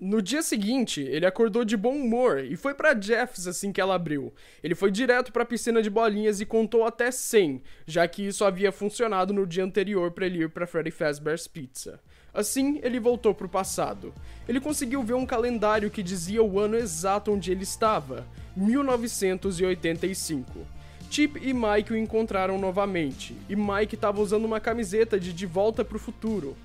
No 0.00 0.22
dia 0.22 0.42
seguinte, 0.42 1.00
ele 1.00 1.26
acordou 1.26 1.64
de 1.64 1.76
bom 1.76 1.96
humor 1.96 2.44
e 2.44 2.54
foi 2.54 2.72
para 2.72 2.96
Jeff's 3.00 3.48
assim 3.48 3.72
que 3.72 3.80
ela 3.80 3.96
abriu. 3.96 4.32
Ele 4.62 4.76
foi 4.76 4.92
direto 4.92 5.32
para 5.32 5.42
a 5.42 5.46
piscina 5.46 5.82
de 5.82 5.90
bolinhas 5.90 6.40
e 6.40 6.46
contou 6.46 6.86
até 6.86 7.10
100, 7.10 7.60
já 7.84 8.06
que 8.06 8.24
isso 8.24 8.44
havia 8.44 8.70
funcionado 8.70 9.34
no 9.34 9.44
dia 9.44 9.64
anterior 9.64 10.12
para 10.12 10.26
ele 10.26 10.44
ir 10.44 10.50
para 10.50 10.68
Freddy 10.68 10.92
Fazbear's 10.92 11.48
Pizza. 11.48 11.98
Assim, 12.32 12.78
ele 12.84 13.00
voltou 13.00 13.34
para 13.34 13.46
o 13.46 13.50
passado. 13.50 14.14
Ele 14.48 14.60
conseguiu 14.60 15.02
ver 15.02 15.14
um 15.14 15.26
calendário 15.26 15.90
que 15.90 16.00
dizia 16.00 16.44
o 16.44 16.60
ano 16.60 16.76
exato 16.76 17.32
onde 17.32 17.50
ele 17.50 17.64
estava, 17.64 18.24
1985. 18.56 20.64
Chip 21.10 21.40
e 21.42 21.52
Mike 21.52 21.92
o 21.92 21.96
encontraram 21.96 22.56
novamente, 22.56 23.36
e 23.48 23.56
Mike 23.56 23.96
estava 23.96 24.20
usando 24.20 24.44
uma 24.44 24.60
camiseta 24.60 25.18
de 25.18 25.32
De 25.32 25.46
Volta 25.46 25.84
para 25.84 25.96
o 25.96 26.00
Futuro. 26.00 26.56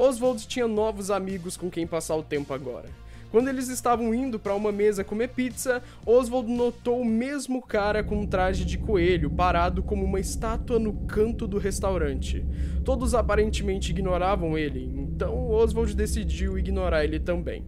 Oswald 0.00 0.48
tinha 0.48 0.66
novos 0.66 1.10
amigos 1.10 1.58
com 1.58 1.70
quem 1.70 1.86
passar 1.86 2.16
o 2.16 2.22
tempo 2.22 2.54
agora. 2.54 2.88
Quando 3.30 3.48
eles 3.48 3.68
estavam 3.68 4.14
indo 4.14 4.38
para 4.38 4.54
uma 4.54 4.72
mesa 4.72 5.04
comer 5.04 5.28
pizza, 5.28 5.82
Oswald 6.06 6.50
notou 6.50 7.02
o 7.02 7.04
mesmo 7.04 7.60
cara 7.60 8.02
com 8.02 8.22
um 8.22 8.26
traje 8.26 8.64
de 8.64 8.78
coelho 8.78 9.28
parado 9.28 9.82
como 9.82 10.02
uma 10.02 10.18
estátua 10.18 10.78
no 10.78 10.94
canto 11.06 11.46
do 11.46 11.58
restaurante. 11.58 12.42
Todos 12.82 13.14
aparentemente 13.14 13.90
ignoravam 13.90 14.56
ele, 14.56 14.90
então 14.96 15.50
Oswald 15.50 15.94
decidiu 15.94 16.58
ignorar 16.58 17.04
ele 17.04 17.20
também. 17.20 17.62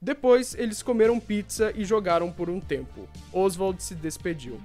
Depois, 0.00 0.54
eles 0.54 0.80
comeram 0.80 1.18
pizza 1.18 1.72
e 1.74 1.84
jogaram 1.84 2.30
por 2.30 2.48
um 2.48 2.60
tempo. 2.60 3.08
Oswald 3.32 3.82
se 3.82 3.96
despediu. 3.96 4.60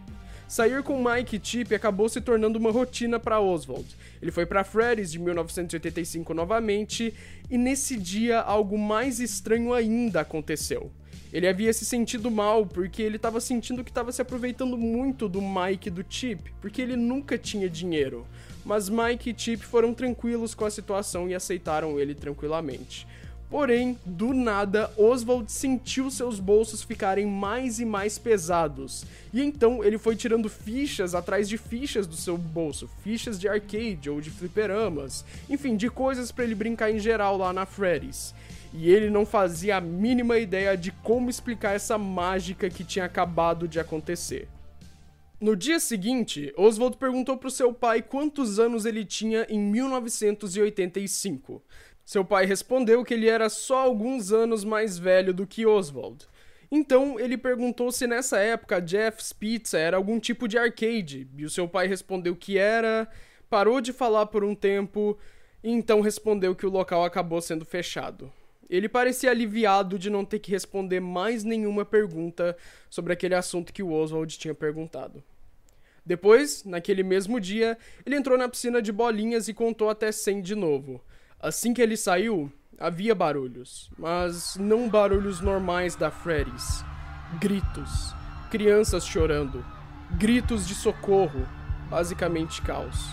Sair 0.49 0.81
com 0.81 0.97
Mike 0.97 1.35
e 1.35 1.39
Chip 1.43 1.75
acabou 1.75 2.09
se 2.09 2.19
tornando 2.19 2.57
uma 2.57 2.71
rotina 2.71 3.19
para 3.19 3.39
Oswald. 3.39 3.85
Ele 4.19 4.31
foi 4.31 4.47
para 4.47 4.63
Freddy's 4.63 5.11
de 5.11 5.19
1985 5.19 6.33
novamente, 6.33 7.13
e 7.51 7.55
nesse 7.55 7.95
dia 7.95 8.39
algo 8.39 8.75
mais 8.75 9.19
estranho 9.19 9.71
ainda 9.71 10.21
aconteceu. 10.21 10.91
Ele 11.31 11.47
havia 11.47 11.71
se 11.71 11.85
sentido 11.85 12.31
mal 12.31 12.65
porque 12.65 13.03
ele 13.03 13.17
estava 13.17 13.39
sentindo 13.39 13.83
que 13.83 13.91
estava 13.91 14.11
se 14.11 14.23
aproveitando 14.23 14.75
muito 14.75 15.29
do 15.29 15.39
Mike 15.39 15.89
e 15.89 15.91
do 15.91 16.03
Chip, 16.09 16.51
porque 16.59 16.81
ele 16.81 16.95
nunca 16.95 17.37
tinha 17.37 17.69
dinheiro. 17.69 18.25
Mas 18.65 18.89
Mike 18.89 19.29
e 19.29 19.35
Chip 19.37 19.63
foram 19.63 19.93
tranquilos 19.93 20.55
com 20.55 20.65
a 20.65 20.71
situação 20.71 21.29
e 21.29 21.35
aceitaram 21.35 21.99
ele 21.99 22.15
tranquilamente. 22.15 23.05
Porém, 23.49 23.97
do 24.05 24.31
nada, 24.31 24.91
Oswald 24.95 25.51
sentiu 25.51 26.11
seus 26.11 26.39
bolsos 26.39 26.83
ficarem 26.83 27.25
mais 27.25 27.79
e 27.79 27.85
mais 27.85 28.19
pesados. 28.19 29.03
E 29.33 29.41
então 29.41 29.83
ele 29.83 29.97
foi 29.97 30.15
tirando 30.15 30.47
fichas 30.47 31.15
atrás 31.15 31.49
de 31.49 31.57
fichas 31.57 32.05
do 32.05 32.15
seu 32.15 32.37
bolso, 32.37 32.87
fichas 33.03 33.39
de 33.39 33.49
arcade 33.49 34.07
ou 34.07 34.21
de 34.21 34.29
fliperamas, 34.29 35.25
enfim, 35.49 35.75
de 35.75 35.89
coisas 35.89 36.31
para 36.31 36.43
ele 36.43 36.53
brincar 36.53 36.91
em 36.91 36.99
geral 36.99 37.37
lá 37.37 37.51
na 37.51 37.65
Freddy's. 37.65 38.35
E 38.71 38.87
ele 38.87 39.09
não 39.09 39.25
fazia 39.25 39.77
a 39.77 39.81
mínima 39.81 40.37
ideia 40.37 40.77
de 40.77 40.91
como 40.91 41.27
explicar 41.27 41.75
essa 41.75 41.97
mágica 41.97 42.69
que 42.69 42.83
tinha 42.83 43.05
acabado 43.05 43.67
de 43.67 43.79
acontecer. 43.79 44.47
No 45.41 45.55
dia 45.55 45.79
seguinte, 45.79 46.53
Oswald 46.57 46.97
perguntou 46.97 47.37
para 47.37 47.47
o 47.47 47.51
seu 47.51 47.73
pai 47.73 48.01
quantos 48.01 48.59
anos 48.59 48.85
ele 48.85 49.05
tinha 49.05 49.47
em 49.49 49.57
1985. 49.57 51.63
Seu 52.09 52.25
pai 52.25 52.43
respondeu 52.43 53.05
que 53.05 53.13
ele 53.13 53.29
era 53.29 53.49
só 53.49 53.77
alguns 53.77 54.31
anos 54.31 54.63
mais 54.63 54.97
velho 54.97 55.31
do 55.31 55.45
que 55.45 55.67
Oswald. 55.67 56.25
Então 56.71 57.19
ele 57.19 57.37
perguntou 57.37 57.91
se 57.91 58.07
nessa 58.07 58.39
época 58.39 58.83
Jeff's 58.83 59.31
Pizza 59.31 59.77
era 59.77 59.95
algum 59.95 60.19
tipo 60.19 60.47
de 60.47 60.57
arcade, 60.57 61.27
e 61.37 61.45
o 61.45 61.49
seu 61.51 61.67
pai 61.67 61.85
respondeu 61.85 62.35
que 62.35 62.57
era, 62.57 63.07
parou 63.47 63.79
de 63.79 63.93
falar 63.93 64.25
por 64.25 64.43
um 64.43 64.55
tempo, 64.55 65.19
e 65.63 65.69
então 65.69 66.01
respondeu 66.01 66.55
que 66.55 66.65
o 66.65 66.71
local 66.71 67.05
acabou 67.05 67.39
sendo 67.41 67.63
fechado. 67.63 68.33
Ele 68.67 68.89
parecia 68.89 69.29
aliviado 69.29 69.99
de 69.99 70.09
não 70.09 70.25
ter 70.25 70.39
que 70.39 70.49
responder 70.49 70.99
mais 70.99 71.43
nenhuma 71.43 71.85
pergunta 71.85 72.57
sobre 72.89 73.13
aquele 73.13 73.35
assunto 73.35 73.71
que 73.71 73.83
o 73.83 73.91
Oswald 73.91 74.35
tinha 74.35 74.55
perguntado. 74.55 75.23
Depois, 76.03 76.63
naquele 76.63 77.03
mesmo 77.03 77.39
dia, 77.39 77.77
ele 78.03 78.15
entrou 78.15 78.35
na 78.35 78.49
piscina 78.49 78.81
de 78.81 78.91
bolinhas 78.91 79.47
e 79.47 79.53
contou 79.53 79.91
até 79.91 80.11
100 80.11 80.41
de 80.41 80.55
novo. 80.55 80.99
Assim 81.41 81.73
que 81.73 81.81
ele 81.81 81.95
saiu, 81.95 82.51
Havia 82.81 83.13
barulhos, 83.13 83.91
mas 83.97 84.55
não 84.55 84.87
barulhos 84.87 85.41
normais 85.41 85.97
da 85.97 86.09
Freddy's. 86.09 86.81
Gritos, 87.37 88.15
crianças 88.49 89.05
chorando, 89.05 89.65
gritos 90.11 90.65
de 90.65 90.73
socorro, 90.73 91.45
basicamente 91.89 92.61
caos. 92.61 93.09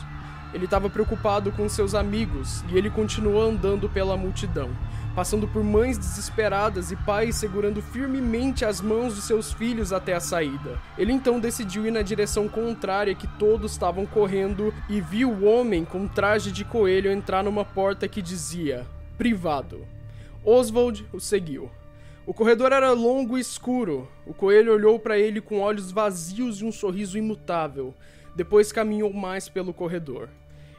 Ele 0.54 0.66
estava 0.66 0.88
preocupado 0.88 1.50
com 1.50 1.68
seus 1.68 1.96
amigos 1.96 2.62
e 2.68 2.78
ele 2.78 2.88
continuou 2.88 3.42
andando 3.42 3.88
pela 3.88 4.16
multidão, 4.16 4.70
passando 5.16 5.48
por 5.48 5.64
mães 5.64 5.96
desesperadas 5.96 6.92
e 6.92 6.96
pais 6.96 7.36
segurando 7.36 7.80
firmemente 7.80 8.66
as 8.66 8.82
mãos 8.82 9.14
de 9.14 9.22
seus 9.22 9.50
filhos 9.50 9.90
até 9.90 10.12
a 10.12 10.20
saída. 10.20 10.78
Ele 10.98 11.10
então 11.10 11.40
decidiu 11.40 11.86
ir 11.86 11.90
na 11.90 12.02
direção 12.02 12.46
contrária 12.50 13.14
que 13.14 13.26
todos 13.38 13.72
estavam 13.72 14.04
correndo 14.04 14.74
e 14.90 15.00
viu 15.00 15.30
o 15.30 15.44
homem 15.46 15.86
com 15.86 16.06
traje 16.06 16.52
de 16.52 16.66
coelho 16.66 17.10
entrar 17.10 17.42
numa 17.42 17.64
porta 17.64 18.06
que 18.06 18.20
dizia 18.20 18.86
privado. 19.16 19.86
Oswald 20.44 21.08
o 21.10 21.18
seguiu. 21.18 21.70
O 22.26 22.34
corredor 22.34 22.72
era 22.72 22.92
longo 22.92 23.38
e 23.38 23.40
escuro. 23.40 24.06
O 24.26 24.34
coelho 24.34 24.74
olhou 24.74 24.98
para 24.98 25.18
ele 25.18 25.40
com 25.40 25.60
olhos 25.60 25.90
vazios 25.90 26.60
e 26.60 26.64
um 26.66 26.70
sorriso 26.70 27.16
imutável. 27.16 27.94
Depois 28.34 28.70
caminhou 28.70 29.10
mais 29.14 29.48
pelo 29.48 29.72
corredor. 29.72 30.28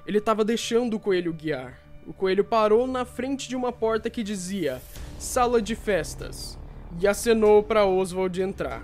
Ele 0.06 0.20
estava 0.20 0.46
deixando 0.46 0.94
o 0.94 1.00
coelho 1.00 1.34
guiar. 1.34 1.87
O 2.08 2.14
coelho 2.14 2.46
parou 2.46 2.88
na 2.88 3.04
frente 3.04 3.50
de 3.50 3.56
uma 3.56 3.70
porta 3.70 4.10
que 4.10 4.24
dizia 4.24 4.82
Sala 5.20 5.62
de 5.62 5.76
Festas 5.76 6.58
e 7.02 7.06
acenou 7.06 7.62
para 7.62 7.86
Oswald 7.86 8.42
entrar. 8.42 8.82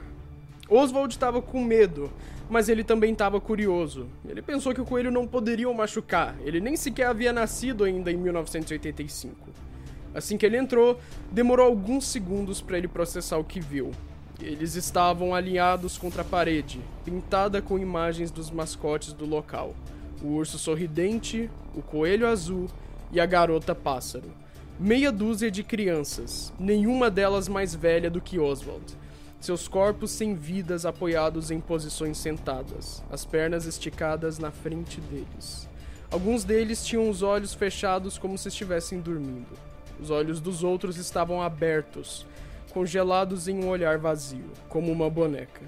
Oswald 0.70 1.14
estava 1.14 1.42
com 1.42 1.64
medo, 1.64 2.12
mas 2.50 2.68
ele 2.68 2.84
também 2.84 3.14
estava 3.14 3.40
curioso. 3.40 4.10
Ele 4.28 4.42
pensou 4.42 4.74
que 4.74 4.82
o 4.82 4.86
coelho 4.86 5.10
não 5.10 5.26
poderia 5.26 5.70
o 5.70 5.74
machucar, 5.74 6.36
ele 6.42 6.60
nem 6.60 6.76
sequer 6.76 7.08
havia 7.08 7.32
nascido 7.32 7.86
ainda 7.86 8.12
em 8.12 8.18
1985. 8.18 9.52
Assim 10.14 10.38
que 10.38 10.46
ele 10.46 10.58
entrou, 10.58 11.00
demorou 11.32 11.66
alguns 11.66 12.06
segundos 12.06 12.62
para 12.62 12.78
ele 12.78 12.90
processar 12.90 13.38
o 13.38 13.44
que 13.46 13.62
viu. 13.62 13.92
Eles 14.42 14.76
estavam 14.76 15.34
alinhados 15.34 15.98
contra 15.98 16.24
a 16.24 16.26
parede, 16.26 16.82
pintada 17.06 17.62
com 17.62 17.80
imagens 17.80 18.32
dos 18.32 18.52
mascotes 18.52 19.14
do 19.14 19.26
local: 19.26 19.74
o 20.22 20.28
urso 20.28 20.60
sorridente, 20.60 21.50
o 21.74 21.82
coelho 21.82 22.28
azul 22.28 22.68
e 23.14 23.22
a 23.22 23.26
garota 23.26 23.74
pássaro. 23.74 24.30
Meia 24.78 25.12
dúzia 25.12 25.50
de 25.50 25.64
crianças, 25.64 26.52
nenhuma 26.60 27.10
delas 27.10 27.48
mais 27.48 27.74
velha 27.74 28.10
do 28.10 28.20
que 28.20 28.38
Oswald 28.38 28.98
seus 29.44 29.68
corpos 29.68 30.12
sem 30.12 30.36
vidas 30.36 30.86
apoiados 30.86 31.52
em 31.52 31.60
posições 31.60 32.18
sentadas, 32.18 33.04
as 33.12 33.26
pernas 33.26 33.66
esticadas 33.66 34.40
na 34.40 34.52
frente 34.52 35.02
deles. 35.02 35.68
Alguns 36.10 36.46
deles 36.46 36.86
tinham 36.86 37.10
os 37.10 37.22
olhos 37.22 37.54
fechados 37.54 38.18
como 38.18 38.38
se 38.38 38.48
estivessem 38.48 39.02
dormindo. 39.02 39.52
Os 40.00 40.10
olhos 40.10 40.40
dos 40.40 40.64
outros 40.64 40.96
estavam 40.96 41.42
abertos, 41.42 42.26
congelados 42.72 43.50
em 43.50 43.62
um 43.62 43.68
olhar 43.68 43.98
vazio, 43.98 44.50
como 44.70 44.90
uma 44.90 45.10
boneca. 45.10 45.62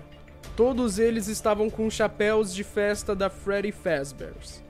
Todos 0.56 0.98
eles 0.98 1.28
estavam 1.28 1.70
com 1.70 1.90
chapéus 1.90 2.56
de 2.56 2.64
festa 2.64 3.14
da 3.14 3.30
Freddy 3.30 3.74
Fazbear's. 3.74 4.64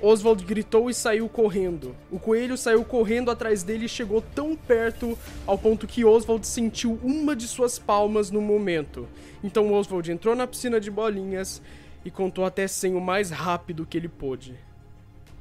Oswald 0.00 0.44
gritou 0.44 0.88
e 0.88 0.94
saiu 0.94 1.28
correndo. 1.28 1.94
O 2.10 2.18
coelho 2.18 2.56
saiu 2.56 2.84
correndo 2.84 3.30
atrás 3.30 3.64
dele 3.64 3.86
e 3.86 3.88
chegou 3.88 4.22
tão 4.22 4.54
perto 4.54 5.18
ao 5.44 5.58
ponto 5.58 5.86
que 5.86 6.04
Oswald 6.04 6.46
sentiu 6.46 7.00
uma 7.02 7.34
de 7.34 7.48
suas 7.48 7.78
palmas 7.78 8.30
no 8.30 8.40
momento. 8.40 9.08
Então 9.42 9.72
Oswald 9.72 10.10
entrou 10.10 10.36
na 10.36 10.46
piscina 10.46 10.80
de 10.80 10.90
bolinhas 10.90 11.60
e 12.04 12.10
contou 12.10 12.44
até 12.44 12.68
100 12.68 12.94
o 12.94 13.00
mais 13.00 13.30
rápido 13.30 13.84
que 13.84 13.96
ele 13.96 14.08
pôde. 14.08 14.54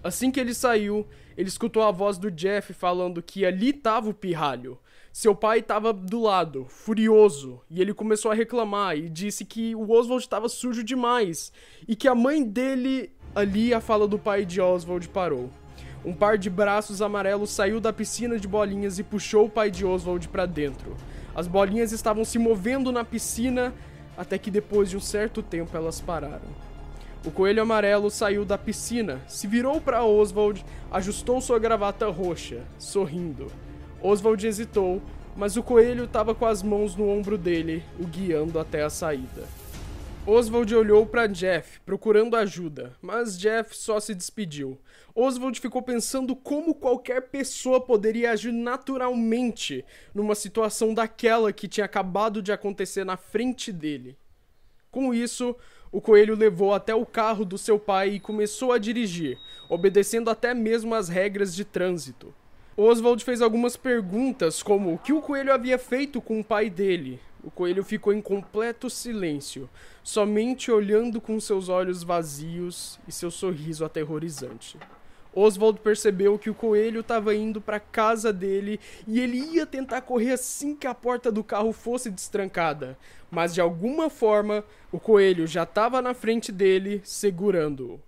Assim 0.04 0.32
que 0.32 0.40
ele 0.40 0.54
saiu, 0.54 1.06
ele 1.38 1.50
escutou 1.50 1.84
a 1.84 1.92
voz 1.92 2.18
do 2.18 2.32
Jeff 2.32 2.74
falando 2.74 3.22
que 3.22 3.46
ali 3.46 3.70
estava 3.70 4.10
o 4.10 4.14
pirralho. 4.14 4.80
Seu 5.12 5.34
pai 5.34 5.60
estava 5.60 5.92
do 5.92 6.22
lado, 6.22 6.66
furioso, 6.70 7.60
e 7.70 7.82
ele 7.82 7.94
começou 7.94 8.32
a 8.32 8.36
reclamar 8.36 8.96
e 8.96 9.10
disse 9.10 9.44
que 9.44 9.74
o 9.74 9.90
Oswald 9.90 10.24
estava 10.24 10.48
sujo 10.48 10.84
demais 10.84 11.52
e 11.88 11.96
que 11.96 12.08
a 12.08 12.14
mãe 12.14 12.44
dele 12.44 13.12
Ali 13.38 13.72
a 13.72 13.80
fala 13.80 14.08
do 14.08 14.18
pai 14.18 14.44
de 14.44 14.60
Oswald 14.60 15.08
parou. 15.10 15.52
Um 16.04 16.12
par 16.12 16.40
de 16.40 16.50
braços 16.50 17.04
amarelos 17.04 17.52
saiu 17.52 17.80
da 17.80 17.94
piscina 17.94 18.40
de 18.40 18.48
bolinhas 18.48 18.98
e 18.98 19.04
puxou 19.04 19.46
o 19.46 19.50
pai 19.50 19.70
de 19.70 19.86
Oswald 19.86 20.28
para 20.30 20.48
dentro. 20.48 20.98
As 21.36 21.46
bolinhas 21.46 21.92
estavam 21.92 22.26
se 22.26 22.40
movendo 22.40 22.92
na 22.92 23.06
piscina 23.06 23.76
até 24.18 24.40
que 24.40 24.50
depois 24.50 24.90
de 24.90 24.98
um 24.98 25.00
certo 25.00 25.44
tempo 25.44 25.78
elas 25.78 26.02
pararam. 26.02 26.50
O 27.24 27.30
coelho 27.30 27.62
amarelo 27.62 28.10
saiu 28.10 28.44
da 28.44 28.58
piscina, 28.58 29.22
se 29.28 29.46
virou 29.46 29.80
para 29.80 30.04
Oswald, 30.04 30.66
ajustou 30.92 31.40
sua 31.40 31.60
gravata 31.60 32.08
roxa, 32.08 32.64
sorrindo. 32.80 33.52
Oswald 34.02 34.48
hesitou, 34.48 35.00
mas 35.36 35.56
o 35.56 35.62
coelho 35.62 36.06
estava 36.06 36.34
com 36.34 36.48
as 36.48 36.64
mãos 36.64 36.96
no 36.96 37.08
ombro 37.08 37.38
dele, 37.38 37.84
o 38.00 38.04
guiando 38.08 38.60
até 38.60 38.82
a 38.82 38.90
saída. 38.90 39.44
Oswald 40.30 40.76
olhou 40.76 41.06
para 41.06 41.26
Jeff, 41.26 41.80
procurando 41.86 42.36
ajuda, 42.36 42.94
mas 43.02 43.40
Jeff 43.40 43.74
só 43.74 43.98
se 43.98 44.14
despediu. 44.14 44.78
Oswald 45.16 45.58
ficou 45.58 45.82
pensando 45.82 46.36
como 46.36 46.76
qualquer 46.76 47.30
pessoa 47.30 47.80
poderia 47.80 48.32
agir 48.32 48.52
naturalmente 48.52 49.86
numa 50.14 50.36
situação 50.36 50.94
daquela 50.94 51.54
que 51.54 51.66
tinha 51.66 51.86
acabado 51.86 52.42
de 52.42 52.52
acontecer 52.52 53.06
na 53.06 53.16
frente 53.16 53.72
dele. 53.72 54.18
Com 54.92 55.14
isso, 55.14 55.56
o 55.94 56.02
coelho 56.02 56.36
levou 56.36 56.74
até 56.74 56.94
o 56.94 57.06
carro 57.06 57.46
do 57.46 57.58
seu 57.58 57.80
pai 57.80 58.16
e 58.16 58.20
começou 58.20 58.74
a 58.74 58.78
dirigir, 58.78 59.38
obedecendo 59.70 60.30
até 60.30 60.54
mesmo 60.54 60.94
as 60.94 61.08
regras 61.08 61.56
de 61.56 61.64
trânsito. 61.64 62.36
Oswald 62.76 63.24
fez 63.24 63.42
algumas 63.42 63.78
perguntas, 63.78 64.62
como 64.62 64.94
o 64.94 64.98
que 64.98 65.14
o 65.14 65.22
coelho 65.22 65.54
havia 65.54 65.80
feito 65.80 66.20
com 66.22 66.42
o 66.42 66.44
pai 66.44 66.70
dele, 66.70 67.18
o 67.44 67.52
coelho 67.52 67.84
ficou 67.84 68.14
em 68.14 68.22
completo 68.22 68.90
silêncio, 68.90 69.70
somente 70.04 70.72
olhando 70.72 71.22
com 71.22 71.40
seus 71.40 71.70
olhos 71.70 72.04
vazios 72.04 73.00
e 73.08 73.12
seu 73.12 73.32
sorriso 73.32 73.86
aterrorizante. 73.86 74.78
Oswald 75.34 75.80
percebeu 75.82 76.40
que 76.40 76.50
o 76.50 76.56
coelho 76.56 77.02
estava 77.02 77.36
indo 77.36 77.62
para 77.62 77.80
casa 77.80 78.34
dele 78.34 78.80
e 79.06 79.20
ele 79.20 79.38
ia 79.38 79.68
tentar 79.68 80.02
correr 80.02 80.32
assim 80.32 80.76
que 80.76 80.88
a 80.88 80.96
porta 80.96 81.32
do 81.32 81.44
carro 81.44 81.72
fosse 81.72 82.10
destrancada, 82.10 82.98
mas 83.30 83.54
de 83.54 83.62
alguma 83.62 84.10
forma 84.10 84.64
o 84.92 85.00
coelho 85.00 85.46
já 85.46 85.62
estava 85.62 86.02
na 86.02 86.16
frente 86.16 86.52
dele, 86.52 87.02
segurando-o. 87.04 88.07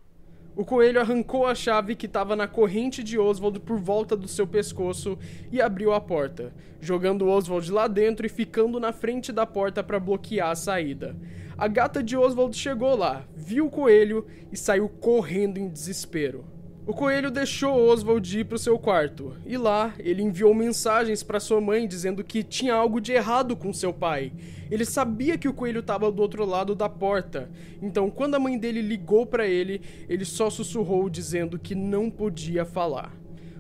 O 0.59 0.65
coelho 0.65 0.99
arrancou 0.99 1.45
a 1.47 1.55
chave 1.55 1.95
que 1.95 2.05
estava 2.05 2.35
na 2.35 2.45
corrente 2.45 3.01
de 3.01 3.17
Oswald 3.17 3.61
por 3.61 3.79
volta 3.79 4.13
do 4.13 4.27
seu 4.27 4.45
pescoço 4.45 5.17
e 5.49 5.61
abriu 5.61 5.93
a 5.93 6.01
porta, 6.01 6.53
jogando 6.81 7.29
Oswald 7.29 7.71
lá 7.71 7.87
dentro 7.87 8.25
e 8.25 8.29
ficando 8.29 8.77
na 8.77 8.91
frente 8.91 9.31
da 9.31 9.45
porta 9.45 9.81
para 9.81 10.01
bloquear 10.01 10.49
a 10.49 10.55
saída. 10.55 11.15
A 11.57 11.65
gata 11.69 12.03
de 12.03 12.17
Oswald 12.17 12.57
chegou 12.57 12.93
lá, 12.93 13.25
viu 13.33 13.67
o 13.67 13.71
coelho 13.71 14.27
e 14.51 14.57
saiu 14.57 14.89
correndo 14.89 15.59
em 15.59 15.69
desespero. 15.69 16.43
O 16.89 16.93
coelho 16.95 17.29
deixou 17.29 17.87
Oswald 17.87 18.39
ir 18.39 18.45
para 18.45 18.55
o 18.55 18.57
seu 18.57 18.79
quarto, 18.79 19.35
e 19.45 19.55
lá 19.57 19.93
ele 19.99 20.23
enviou 20.23 20.55
mensagens 20.55 21.21
para 21.21 21.39
sua 21.39 21.61
mãe 21.61 21.87
dizendo 21.87 22.23
que 22.23 22.41
tinha 22.41 22.73
algo 22.73 22.99
de 22.99 23.11
errado 23.11 23.55
com 23.55 23.71
seu 23.71 23.93
pai. 23.93 24.33
Ele 24.71 24.83
sabia 24.83 25.37
que 25.37 25.47
o 25.47 25.53
coelho 25.53 25.81
estava 25.81 26.11
do 26.11 26.19
outro 26.19 26.43
lado 26.43 26.73
da 26.73 26.89
porta, 26.89 27.47
então 27.79 28.09
quando 28.09 28.33
a 28.33 28.39
mãe 28.39 28.57
dele 28.57 28.81
ligou 28.81 29.23
para 29.23 29.45
ele, 29.45 29.83
ele 30.09 30.25
só 30.25 30.49
sussurrou 30.49 31.11
dizendo 31.11 31.59
que 31.59 31.75
não 31.75 32.09
podia 32.09 32.65
falar. 32.65 33.13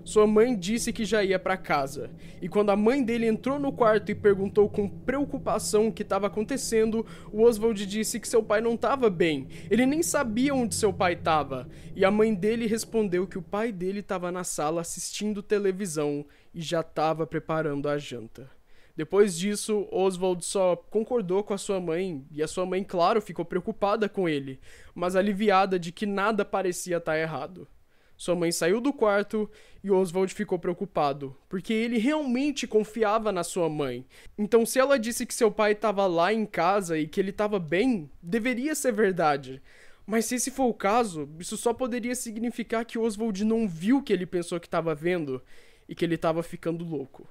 Sua 0.03 0.25
mãe 0.25 0.55
disse 0.57 0.91
que 0.91 1.05
já 1.05 1.23
ia 1.23 1.37
para 1.37 1.57
casa, 1.57 2.09
e 2.41 2.49
quando 2.49 2.69
a 2.69 2.75
mãe 2.75 3.03
dele 3.03 3.27
entrou 3.27 3.59
no 3.59 3.71
quarto 3.71 4.11
e 4.11 4.15
perguntou 4.15 4.69
com 4.69 4.87
preocupação 4.87 5.87
o 5.87 5.91
que 5.91 6.03
estava 6.03 6.27
acontecendo, 6.27 7.05
o 7.31 7.43
Oswald 7.43 7.85
disse 7.85 8.19
que 8.19 8.27
seu 8.27 8.41
pai 8.41 8.61
não 8.61 8.75
estava 8.75 9.09
bem. 9.09 9.47
Ele 9.69 9.85
nem 9.85 10.01
sabia 10.01 10.53
onde 10.53 10.75
seu 10.75 10.91
pai 10.93 11.13
estava, 11.13 11.67
e 11.95 12.03
a 12.03 12.11
mãe 12.11 12.33
dele 12.33 12.65
respondeu 12.65 13.27
que 13.27 13.37
o 13.37 13.41
pai 13.41 13.71
dele 13.71 13.99
estava 13.99 14.31
na 14.31 14.43
sala 14.43 14.81
assistindo 14.81 15.43
televisão 15.43 16.25
e 16.53 16.61
já 16.61 16.79
estava 16.81 17.27
preparando 17.27 17.87
a 17.87 17.97
janta. 17.97 18.49
Depois 18.99 19.37
disso, 19.37 19.87
Oswald 19.91 20.43
só 20.43 20.75
concordou 20.75 21.41
com 21.41 21.53
a 21.53 21.57
sua 21.57 21.79
mãe, 21.79 22.25
e 22.31 22.43
a 22.43 22.47
sua 22.49 22.65
mãe, 22.65 22.83
claro, 22.83 23.21
ficou 23.21 23.45
preocupada 23.45 24.09
com 24.09 24.27
ele, 24.27 24.59
mas 24.93 25.15
aliviada 25.15 25.79
de 25.79 25.91
que 25.91 26.05
nada 26.05 26.43
parecia 26.43 26.97
estar 26.97 27.13
tá 27.13 27.17
errado. 27.17 27.65
Sua 28.19 28.35
mãe 28.35 28.51
saiu 28.51 28.81
do 28.81 28.91
quarto 28.91 29.49
e 29.81 29.89
Oswald 29.89 30.33
ficou 30.33 30.59
preocupado, 30.59 31.33
porque 31.47 31.71
ele 31.71 31.97
realmente 31.97 32.67
confiava 32.67 33.31
na 33.31 33.45
sua 33.45 33.69
mãe. 33.69 34.05
Então, 34.37 34.65
se 34.65 34.77
ela 34.77 34.99
disse 34.99 35.25
que 35.25 35.33
seu 35.33 35.49
pai 35.49 35.71
estava 35.71 36.05
lá 36.05 36.33
em 36.33 36.45
casa 36.45 36.99
e 36.99 37.07
que 37.07 37.17
ele 37.17 37.29
estava 37.29 37.57
bem, 37.57 38.11
deveria 38.21 38.75
ser 38.75 38.91
verdade. 38.91 39.61
Mas 40.05 40.25
se 40.25 40.35
esse 40.35 40.51
for 40.51 40.65
o 40.65 40.73
caso, 40.73 41.29
isso 41.39 41.55
só 41.55 41.73
poderia 41.73 42.13
significar 42.13 42.83
que 42.83 42.99
Oswald 42.99 43.45
não 43.45 43.65
viu 43.69 43.99
o 43.99 44.03
que 44.03 44.11
ele 44.11 44.25
pensou 44.25 44.59
que 44.59 44.67
estava 44.67 44.93
vendo 44.93 45.41
e 45.87 45.95
que 45.95 46.03
ele 46.03 46.15
estava 46.15 46.43
ficando 46.43 46.83
louco. 46.83 47.25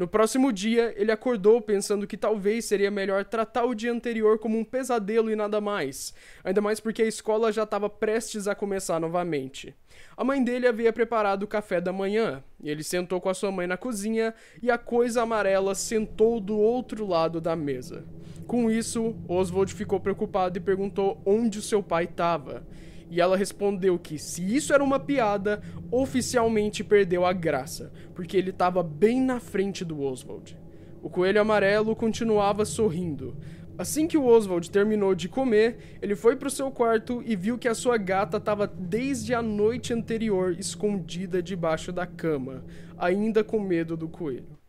No 0.00 0.08
próximo 0.08 0.50
dia, 0.50 0.94
ele 0.96 1.12
acordou 1.12 1.60
pensando 1.60 2.06
que 2.06 2.16
talvez 2.16 2.64
seria 2.64 2.90
melhor 2.90 3.22
tratar 3.22 3.66
o 3.66 3.74
dia 3.74 3.92
anterior 3.92 4.38
como 4.38 4.58
um 4.58 4.64
pesadelo 4.64 5.30
e 5.30 5.36
nada 5.36 5.60
mais, 5.60 6.14
ainda 6.42 6.62
mais 6.62 6.80
porque 6.80 7.02
a 7.02 7.06
escola 7.06 7.52
já 7.52 7.64
estava 7.64 7.90
prestes 7.90 8.48
a 8.48 8.54
começar 8.54 8.98
novamente. 8.98 9.74
A 10.16 10.24
mãe 10.24 10.42
dele 10.42 10.66
havia 10.66 10.90
preparado 10.90 11.42
o 11.42 11.46
café 11.46 11.82
da 11.82 11.92
manhã, 11.92 12.42
e 12.64 12.70
ele 12.70 12.82
sentou 12.82 13.20
com 13.20 13.28
a 13.28 13.34
sua 13.34 13.52
mãe 13.52 13.66
na 13.66 13.76
cozinha 13.76 14.32
e 14.62 14.70
a 14.70 14.78
coisa 14.78 15.20
amarela 15.20 15.74
sentou 15.74 16.40
do 16.40 16.56
outro 16.56 17.06
lado 17.06 17.38
da 17.38 17.54
mesa. 17.54 18.02
Com 18.46 18.70
isso, 18.70 19.14
Oswald 19.28 19.74
ficou 19.74 20.00
preocupado 20.00 20.56
e 20.56 20.62
perguntou 20.62 21.20
onde 21.26 21.60
seu 21.60 21.82
pai 21.82 22.04
estava. 22.04 22.66
E 23.10 23.20
ela 23.20 23.36
respondeu 23.36 23.98
que, 23.98 24.18
se 24.18 24.54
isso 24.54 24.72
era 24.72 24.82
uma 24.82 25.00
piada, 25.00 25.60
oficialmente 25.90 26.84
perdeu 26.84 27.26
a 27.26 27.32
graça, 27.32 27.92
porque 28.14 28.36
ele 28.36 28.50
estava 28.50 28.82
bem 28.82 29.20
na 29.20 29.40
frente 29.40 29.84
do 29.84 30.00
Oswald. 30.00 30.56
O 31.02 31.10
coelho 31.10 31.40
amarelo 31.40 31.96
continuava 31.96 32.64
sorrindo. 32.64 33.36
Assim 33.76 34.06
que 34.06 34.18
o 34.18 34.26
Oswald 34.26 34.70
terminou 34.70 35.14
de 35.14 35.28
comer, 35.28 35.98
ele 36.02 36.14
foi 36.14 36.36
para 36.36 36.48
o 36.48 36.50
seu 36.50 36.70
quarto 36.70 37.22
e 37.24 37.34
viu 37.34 37.58
que 37.58 37.66
a 37.66 37.74
sua 37.74 37.96
gata 37.96 38.36
estava 38.36 38.66
desde 38.66 39.34
a 39.34 39.40
noite 39.40 39.92
anterior 39.92 40.54
escondida 40.58 41.42
debaixo 41.42 41.90
da 41.90 42.06
cama, 42.06 42.62
ainda 42.98 43.42
com 43.42 43.58
medo 43.58 43.96
do 43.96 44.08
coelho. 44.08 44.59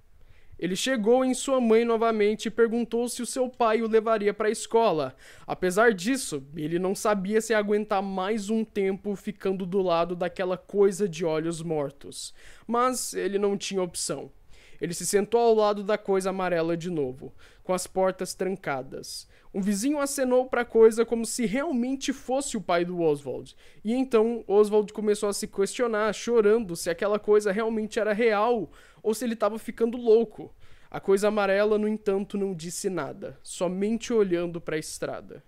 Ele 0.61 0.75
chegou 0.75 1.25
em 1.25 1.33
sua 1.33 1.59
mãe 1.59 1.83
novamente 1.83 2.45
e 2.45 2.51
perguntou 2.51 3.09
se 3.09 3.23
o 3.23 3.25
seu 3.25 3.49
pai 3.49 3.81
o 3.81 3.87
levaria 3.87 4.31
para 4.31 4.47
a 4.47 4.51
escola. 4.51 5.15
Apesar 5.47 5.91
disso, 5.91 6.43
ele 6.55 6.77
não 6.77 6.93
sabia 6.93 7.41
se 7.41 7.51
aguentar 7.51 8.03
mais 8.03 8.51
um 8.51 8.63
tempo 8.63 9.15
ficando 9.15 9.65
do 9.65 9.81
lado 9.81 10.15
daquela 10.15 10.55
coisa 10.55 11.09
de 11.09 11.25
olhos 11.25 11.63
mortos. 11.63 12.31
Mas 12.67 13.15
ele 13.15 13.39
não 13.39 13.57
tinha 13.57 13.81
opção. 13.81 14.31
Ele 14.79 14.93
se 14.93 15.05
sentou 15.05 15.41
ao 15.41 15.55
lado 15.55 15.83
da 15.83 15.97
coisa 15.97 16.29
amarela 16.29 16.77
de 16.77 16.91
novo, 16.91 17.33
com 17.71 17.75
as 17.75 17.87
portas 17.87 18.33
trancadas. 18.33 19.29
Um 19.53 19.61
vizinho 19.61 19.97
acenou 19.97 20.45
para 20.47 20.61
a 20.61 20.65
coisa 20.65 21.05
como 21.05 21.25
se 21.25 21.45
realmente 21.45 22.11
fosse 22.11 22.57
o 22.57 22.61
pai 22.61 22.83
do 22.83 22.99
Oswald. 22.99 23.55
E 23.81 23.93
então 23.93 24.43
Oswald 24.45 24.91
começou 24.91 25.29
a 25.29 25.33
se 25.33 25.47
questionar, 25.47 26.13
chorando 26.13 26.75
se 26.75 26.89
aquela 26.89 27.17
coisa 27.17 27.49
realmente 27.49 27.97
era 27.97 28.11
real 28.11 28.69
ou 29.01 29.13
se 29.13 29.23
ele 29.23 29.35
estava 29.35 29.57
ficando 29.57 29.95
louco. 29.95 30.53
A 30.89 30.99
coisa 30.99 31.29
amarela, 31.29 31.77
no 31.77 31.87
entanto, 31.87 32.37
não 32.37 32.53
disse 32.53 32.89
nada, 32.89 33.39
somente 33.41 34.11
olhando 34.11 34.59
para 34.59 34.75
a 34.75 34.79
estrada. 34.79 35.41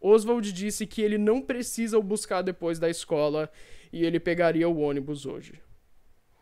Oswald 0.00 0.50
disse 0.50 0.86
que 0.86 1.02
ele 1.02 1.18
não 1.18 1.42
precisa 1.42 1.98
o 1.98 2.02
buscar 2.02 2.40
depois 2.40 2.78
da 2.78 2.88
escola 2.88 3.50
e 3.92 4.02
ele 4.02 4.18
pegaria 4.18 4.66
o 4.66 4.78
ônibus 4.78 5.26
hoje. 5.26 5.60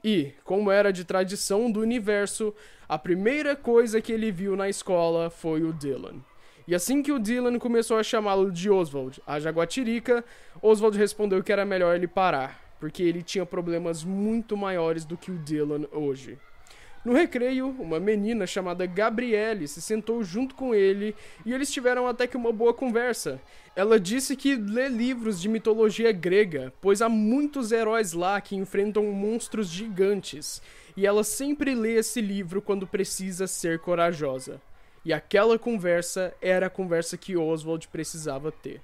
E, 0.04 0.34
como 0.44 0.70
era 0.70 0.92
de 0.92 1.02
tradição 1.02 1.70
do 1.70 1.80
universo, 1.80 2.54
a 2.86 2.98
primeira 2.98 3.56
coisa 3.56 4.02
que 4.02 4.12
ele 4.12 4.30
viu 4.30 4.54
na 4.54 4.68
escola 4.68 5.30
foi 5.30 5.62
o 5.62 5.72
Dylan. 5.72 6.16
E 6.68 6.74
assim 6.74 7.02
que 7.02 7.10
o 7.10 7.18
Dylan 7.18 7.58
começou 7.58 7.96
a 7.96 8.02
chamá-lo 8.02 8.52
de 8.52 8.68
Oswald, 8.68 9.22
a 9.26 9.40
jaguatirica, 9.40 10.22
Oswald 10.60 10.98
respondeu 10.98 11.42
que 11.42 11.50
era 11.50 11.64
melhor 11.64 11.96
ele 11.96 12.06
parar, 12.06 12.76
porque 12.78 13.02
ele 13.02 13.22
tinha 13.22 13.46
problemas 13.46 14.04
muito 14.04 14.58
maiores 14.58 15.06
do 15.06 15.16
que 15.16 15.30
o 15.30 15.38
Dylan 15.38 15.86
hoje. 15.90 16.38
No 17.04 17.12
recreio, 17.12 17.68
uma 17.68 18.00
menina 18.00 18.46
chamada 18.46 18.86
Gabriele 18.86 19.68
se 19.68 19.82
sentou 19.82 20.22
junto 20.22 20.54
com 20.54 20.74
ele 20.74 21.14
e 21.44 21.52
eles 21.52 21.70
tiveram 21.70 22.06
até 22.06 22.26
que 22.26 22.36
uma 22.36 22.50
boa 22.50 22.72
conversa. 22.72 23.40
Ela 23.76 23.98
disse 23.98 24.37
que 24.37 24.54
lê 24.54 24.88
livros 24.88 25.40
de 25.40 25.48
mitologia 25.48 26.12
grega, 26.12 26.72
pois 26.80 27.02
há 27.02 27.08
muitos 27.08 27.72
heróis 27.72 28.12
lá 28.12 28.40
que 28.40 28.54
enfrentam 28.54 29.02
monstros 29.06 29.66
gigantes, 29.66 30.62
e 30.96 31.04
ela 31.04 31.24
sempre 31.24 31.74
lê 31.74 31.94
esse 31.94 32.20
livro 32.20 32.62
quando 32.62 32.87
precisa 32.87 33.48
ser 33.48 33.80
corajosa. 33.80 34.62
E 35.04 35.12
aquela 35.12 35.58
conversa 35.58 36.32
era 36.40 36.66
a 36.66 36.70
conversa 36.70 37.16
que 37.16 37.37
Oswald 37.37 37.88
precisava 37.88 38.52
ter. 38.52 38.80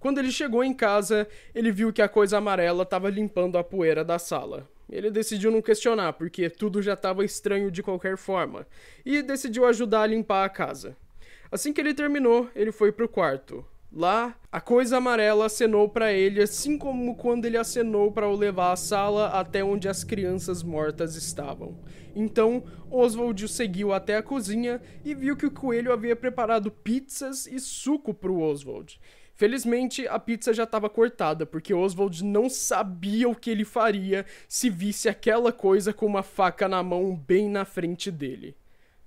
Quando 0.00 0.16
ele 0.16 0.32
chegou 0.32 0.64
em 0.64 0.72
casa, 0.72 1.28
ele 1.54 1.70
viu 1.70 1.92
que 1.92 2.00
a 2.00 2.08
coisa 2.08 2.38
amarela 2.38 2.84
estava 2.84 3.10
limpando 3.10 3.58
a 3.58 3.62
poeira 3.62 4.02
da 4.02 4.18
sala. 4.18 4.66
Ele 4.90 5.10
decidiu 5.10 5.50
não 5.50 5.60
questionar, 5.60 6.14
porque 6.14 6.48
tudo 6.48 6.80
já 6.80 6.94
estava 6.94 7.26
estranho 7.26 7.70
de 7.70 7.82
qualquer 7.82 8.16
forma, 8.16 8.66
e 9.04 9.20
decidiu 9.20 9.66
ajudar 9.66 10.04
a 10.04 10.06
limpar 10.06 10.46
a 10.46 10.48
casa. 10.48 10.96
Assim 11.52 11.74
que 11.74 11.80
ele 11.80 11.92
terminou, 11.92 12.48
ele 12.56 12.72
foi 12.72 12.90
pro 12.90 13.06
quarto. 13.06 13.62
Lá, 13.92 14.36
a 14.52 14.60
coisa 14.60 14.98
amarela 14.98 15.46
acenou 15.46 15.88
para 15.88 16.12
ele, 16.12 16.40
assim 16.40 16.78
como 16.78 17.16
quando 17.16 17.44
ele 17.44 17.56
acenou 17.56 18.12
para 18.12 18.28
o 18.28 18.36
levar 18.36 18.70
à 18.70 18.76
sala 18.76 19.26
até 19.28 19.64
onde 19.64 19.88
as 19.88 20.04
crianças 20.04 20.62
mortas 20.62 21.16
estavam. 21.16 21.76
Então, 22.14 22.62
Oswald 22.88 23.44
o 23.44 23.48
seguiu 23.48 23.92
até 23.92 24.16
a 24.16 24.22
cozinha 24.22 24.80
e 25.04 25.12
viu 25.12 25.36
que 25.36 25.46
o 25.46 25.50
coelho 25.50 25.92
havia 25.92 26.14
preparado 26.14 26.70
pizzas 26.70 27.46
e 27.46 27.58
suco 27.58 28.14
para 28.14 28.30
o 28.30 28.40
Oswald. 28.40 29.00
Felizmente, 29.34 30.06
a 30.06 30.20
pizza 30.20 30.52
já 30.52 30.64
estava 30.64 30.88
cortada, 30.88 31.44
porque 31.44 31.74
Oswald 31.74 32.22
não 32.22 32.48
sabia 32.48 33.28
o 33.28 33.34
que 33.34 33.50
ele 33.50 33.64
faria 33.64 34.24
se 34.46 34.70
visse 34.70 35.08
aquela 35.08 35.50
coisa 35.50 35.92
com 35.92 36.06
uma 36.06 36.22
faca 36.22 36.68
na 36.68 36.82
mão 36.82 37.16
bem 37.16 37.48
na 37.48 37.64
frente 37.64 38.10
dele. 38.10 38.54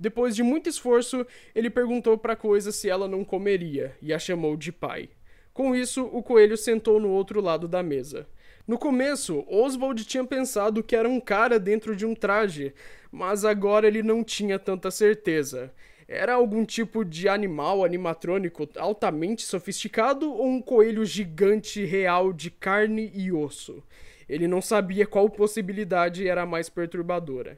Depois 0.04 0.36
de 0.36 0.44
muito 0.44 0.68
esforço, 0.68 1.26
ele 1.56 1.70
perguntou 1.70 2.18
para 2.18 2.34
a 2.34 2.36
coisa 2.36 2.74
se 2.74 2.90
ela 2.90 3.08
não 3.08 3.24
comeria 3.24 3.96
e 4.02 4.14
a 4.14 4.20
chamou 4.20 4.58
de 4.58 4.70
pai. 4.70 5.08
Com 5.54 5.74
isso, 5.74 6.04
o 6.12 6.22
coelho 6.22 6.58
sentou 6.58 7.00
no 7.00 7.08
outro 7.08 7.40
lado 7.40 7.70
da 7.70 7.82
mesa. 7.82 8.28
No 8.68 8.78
começo, 8.78 9.46
Oswald 9.48 10.04
tinha 10.04 10.26
pensado 10.26 10.84
que 10.84 10.94
era 10.94 11.08
um 11.08 11.22
cara 11.22 11.58
dentro 11.58 11.96
de 11.96 12.06
um 12.06 12.14
traje, 12.14 12.74
mas 13.10 13.46
agora 13.46 13.88
ele 13.88 14.04
não 14.04 14.26
tinha 14.26 14.60
tanta 14.60 14.92
certeza. 14.92 15.74
Era 16.06 16.34
algum 16.34 16.66
tipo 16.66 17.06
de 17.06 17.30
animal 17.30 17.86
animatrônico 17.86 18.68
altamente 18.76 19.44
sofisticado 19.44 20.30
ou 20.34 20.48
um 20.48 20.62
coelho 20.62 21.06
gigante 21.06 21.86
real 21.86 22.34
de 22.34 22.52
carne 22.52 23.10
e 23.16 23.32
osso? 23.32 23.82
Ele 24.28 24.50
não 24.50 24.62
sabia 24.62 25.08
qual 25.08 25.30
possibilidade 25.30 26.28
era 26.28 26.46
mais 26.46 26.68
perturbadora. 26.68 27.58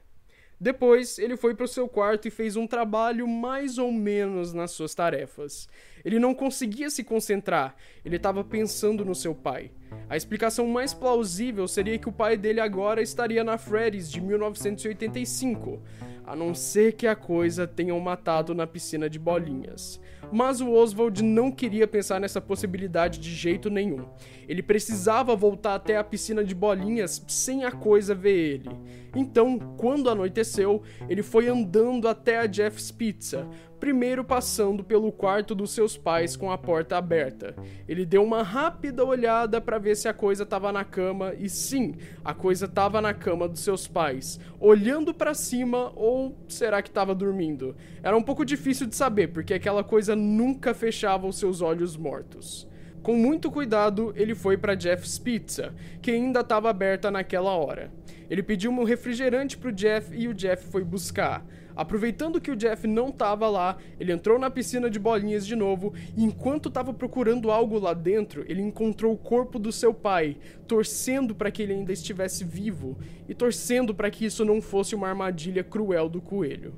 Depois, 0.59 1.19
ele 1.19 1.35
foi 1.35 1.53
para 1.53 1.65
o 1.65 1.67
seu 1.67 1.87
quarto 1.87 2.27
e 2.27 2.31
fez 2.31 2.55
um 2.55 2.65
trabalho 2.65 3.27
mais 3.27 3.77
ou 3.77 3.91
menos 3.91 4.53
nas 4.53 4.71
suas 4.71 4.95
tarefas. 4.95 5.67
Ele 6.03 6.19
não 6.19 6.33
conseguia 6.33 6.89
se 6.89 7.03
concentrar, 7.03 7.75
ele 8.03 8.15
estava 8.15 8.43
pensando 8.43 9.03
no 9.03 9.15
seu 9.15 9.35
pai. 9.35 9.71
A 10.09 10.15
explicação 10.15 10.67
mais 10.67 10.93
plausível 10.93 11.67
seria 11.67 11.97
que 11.97 12.07
o 12.07 12.13
pai 12.13 12.37
dele 12.37 12.59
agora 12.59 13.01
estaria 13.01 13.43
na 13.43 13.57
Freddy's 13.57 14.09
de 14.09 14.21
1985 14.21 15.81
a 16.25 16.35
não 16.35 16.55
ser 16.55 16.93
que 16.93 17.05
a 17.05 17.15
coisa 17.15 17.67
tenham 17.67 17.99
matado 17.99 18.55
na 18.55 18.65
piscina 18.65 19.09
de 19.09 19.19
bolinhas. 19.19 19.99
Mas 20.31 20.59
o 20.59 20.71
Oswald 20.71 21.23
não 21.23 21.51
queria 21.51 21.87
pensar 21.87 22.19
nessa 22.19 22.41
possibilidade 22.41 23.19
de 23.19 23.31
jeito 23.31 23.69
nenhum. 23.69 24.05
Ele 24.47 24.61
precisava 24.61 25.35
voltar 25.35 25.75
até 25.75 25.97
a 25.97 26.03
piscina 26.03 26.43
de 26.43 26.55
bolinhas 26.55 27.23
sem 27.27 27.63
a 27.63 27.71
coisa 27.71 28.13
ver 28.13 28.37
ele. 28.37 28.69
Então, 29.15 29.57
quando 29.77 30.09
anoiteceu, 30.09 30.83
ele 31.07 31.23
foi 31.23 31.47
andando 31.47 32.07
até 32.07 32.37
a 32.37 32.51
Jeff's 32.51 32.91
Pizza, 32.91 33.47
primeiro 33.79 34.23
passando 34.23 34.83
pelo 34.83 35.11
quarto 35.11 35.55
dos 35.55 35.71
seus 35.71 35.95
pais 35.95 36.35
com 36.35 36.51
a 36.51 36.57
porta 36.57 36.97
aberta. 36.97 37.55
Ele 37.87 38.05
deu 38.05 38.23
uma 38.23 38.43
rápida 38.43 39.05
olhada 39.05 39.61
para 39.61 39.77
ver 39.77 39.95
se 39.95 40.07
a 40.07 40.13
coisa 40.13 40.43
estava 40.43 40.71
na 40.71 40.83
cama 40.83 41.33
e 41.37 41.47
sim, 41.49 41.95
a 42.23 42.33
coisa 42.33 42.65
estava 42.65 42.99
na 42.99 43.13
cama 43.13 43.47
dos 43.47 43.61
seus 43.61 43.87
pais, 43.87 44.39
olhando 44.59 45.13
para 45.13 45.33
cima 45.33 45.93
ou 45.95 46.37
será 46.47 46.81
que 46.81 46.89
estava 46.89 47.15
dormindo? 47.15 47.75
Era 48.03 48.17
um 48.17 48.23
pouco 48.23 48.43
difícil 48.43 48.87
de 48.87 48.95
saber 48.95 49.27
porque 49.27 49.53
aquela 49.53 49.83
coisa 49.83 50.15
nunca 50.15 50.73
fechava 50.73 51.27
os 51.27 51.37
seus 51.37 51.61
olhos 51.61 51.95
mortos. 51.95 52.67
Com 53.05 53.13
muito 53.15 53.51
cuidado, 53.51 54.11
ele 54.15 54.33
foi 54.33 54.57
para 54.57 54.75
Jeff's 54.75 55.19
Pizza, 55.19 55.75
que 56.01 56.09
ainda 56.09 56.39
estava 56.39 56.71
aberta 56.71 57.11
naquela 57.11 57.51
hora. 57.51 57.93
Ele 58.27 58.41
pediu 58.41 58.71
um 58.71 58.83
refrigerante 58.83 59.55
pro 59.55 59.71
Jeff 59.71 60.11
e 60.11 60.27
o 60.27 60.33
Jeff 60.33 60.65
foi 60.71 60.83
buscar. 60.83 61.45
Aproveitando 61.75 62.41
que 62.41 62.49
o 62.49 62.55
Jeff 62.55 62.87
não 62.87 63.09
estava 63.09 63.47
lá, 63.47 63.77
ele 63.99 64.11
entrou 64.11 64.39
na 64.39 64.49
piscina 64.49 64.89
de 64.89 64.97
bolinhas 64.97 65.45
de 65.45 65.55
novo 65.55 65.93
e 66.17 66.23
enquanto 66.23 66.67
estava 66.67 66.91
procurando 66.91 67.51
algo 67.51 67.77
lá 67.77 67.93
dentro, 67.93 68.43
ele 68.47 68.63
encontrou 68.63 69.13
o 69.13 69.17
corpo 69.19 69.59
do 69.59 69.71
seu 69.71 69.93
pai, 69.93 70.37
torcendo 70.67 71.35
para 71.35 71.51
que 71.51 71.61
ele 71.61 71.73
ainda 71.73 71.93
estivesse 71.93 72.43
vivo 72.43 72.97
e 73.29 73.35
torcendo 73.35 73.93
para 73.93 74.09
que 74.09 74.25
isso 74.25 74.43
não 74.43 74.59
fosse 74.59 74.95
uma 74.95 75.07
armadilha 75.07 75.63
cruel 75.63 76.09
do 76.09 76.19
coelho. 76.19 76.73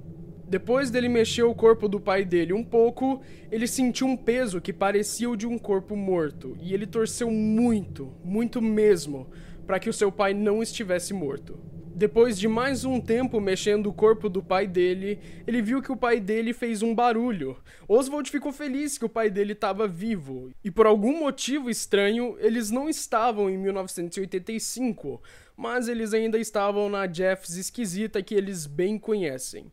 Depois 0.49 0.89
dele 0.89 1.09
mexer 1.09 1.43
o 1.43 1.53
corpo 1.53 1.89
do 1.89 1.99
pai 1.99 2.23
dele 2.23 2.53
um 2.53 2.63
pouco, 2.63 3.21
ele 3.51 3.67
sentiu 3.67 4.07
um 4.07 4.15
peso 4.15 4.61
que 4.61 4.71
parecia 4.71 5.29
o 5.29 5.35
de 5.35 5.45
um 5.45 5.57
corpo 5.57 5.93
morto, 5.93 6.55
e 6.61 6.73
ele 6.73 6.87
torceu 6.87 7.29
muito, 7.29 8.13
muito 8.23 8.61
mesmo, 8.61 9.27
para 9.65 9.77
que 9.77 9.89
o 9.89 9.93
seu 9.93 10.09
pai 10.09 10.33
não 10.33 10.63
estivesse 10.63 11.13
morto. 11.13 11.59
Depois 11.93 12.39
de 12.39 12.47
mais 12.47 12.85
um 12.85 13.01
tempo 13.01 13.41
mexendo 13.41 13.87
o 13.87 13.93
corpo 13.93 14.29
do 14.29 14.41
pai 14.41 14.67
dele, 14.67 15.19
ele 15.45 15.61
viu 15.61 15.81
que 15.81 15.91
o 15.91 15.97
pai 15.97 16.21
dele 16.21 16.53
fez 16.53 16.81
um 16.81 16.95
barulho. 16.95 17.57
Oswald 17.85 18.29
ficou 18.31 18.53
feliz 18.53 18.97
que 18.97 19.03
o 19.03 19.09
pai 19.09 19.29
dele 19.29 19.51
estava 19.51 19.85
vivo, 19.85 20.49
e 20.63 20.71
por 20.71 20.85
algum 20.85 21.19
motivo 21.19 21.69
estranho, 21.69 22.37
eles 22.39 22.71
não 22.71 22.87
estavam 22.87 23.49
em 23.49 23.57
1985, 23.57 25.21
mas 25.57 25.89
eles 25.89 26.13
ainda 26.13 26.37
estavam 26.37 26.87
na 26.87 27.05
Jeffs 27.11 27.57
esquisita 27.57 28.23
que 28.23 28.35
eles 28.35 28.65
bem 28.65 28.97
conhecem. 28.97 29.69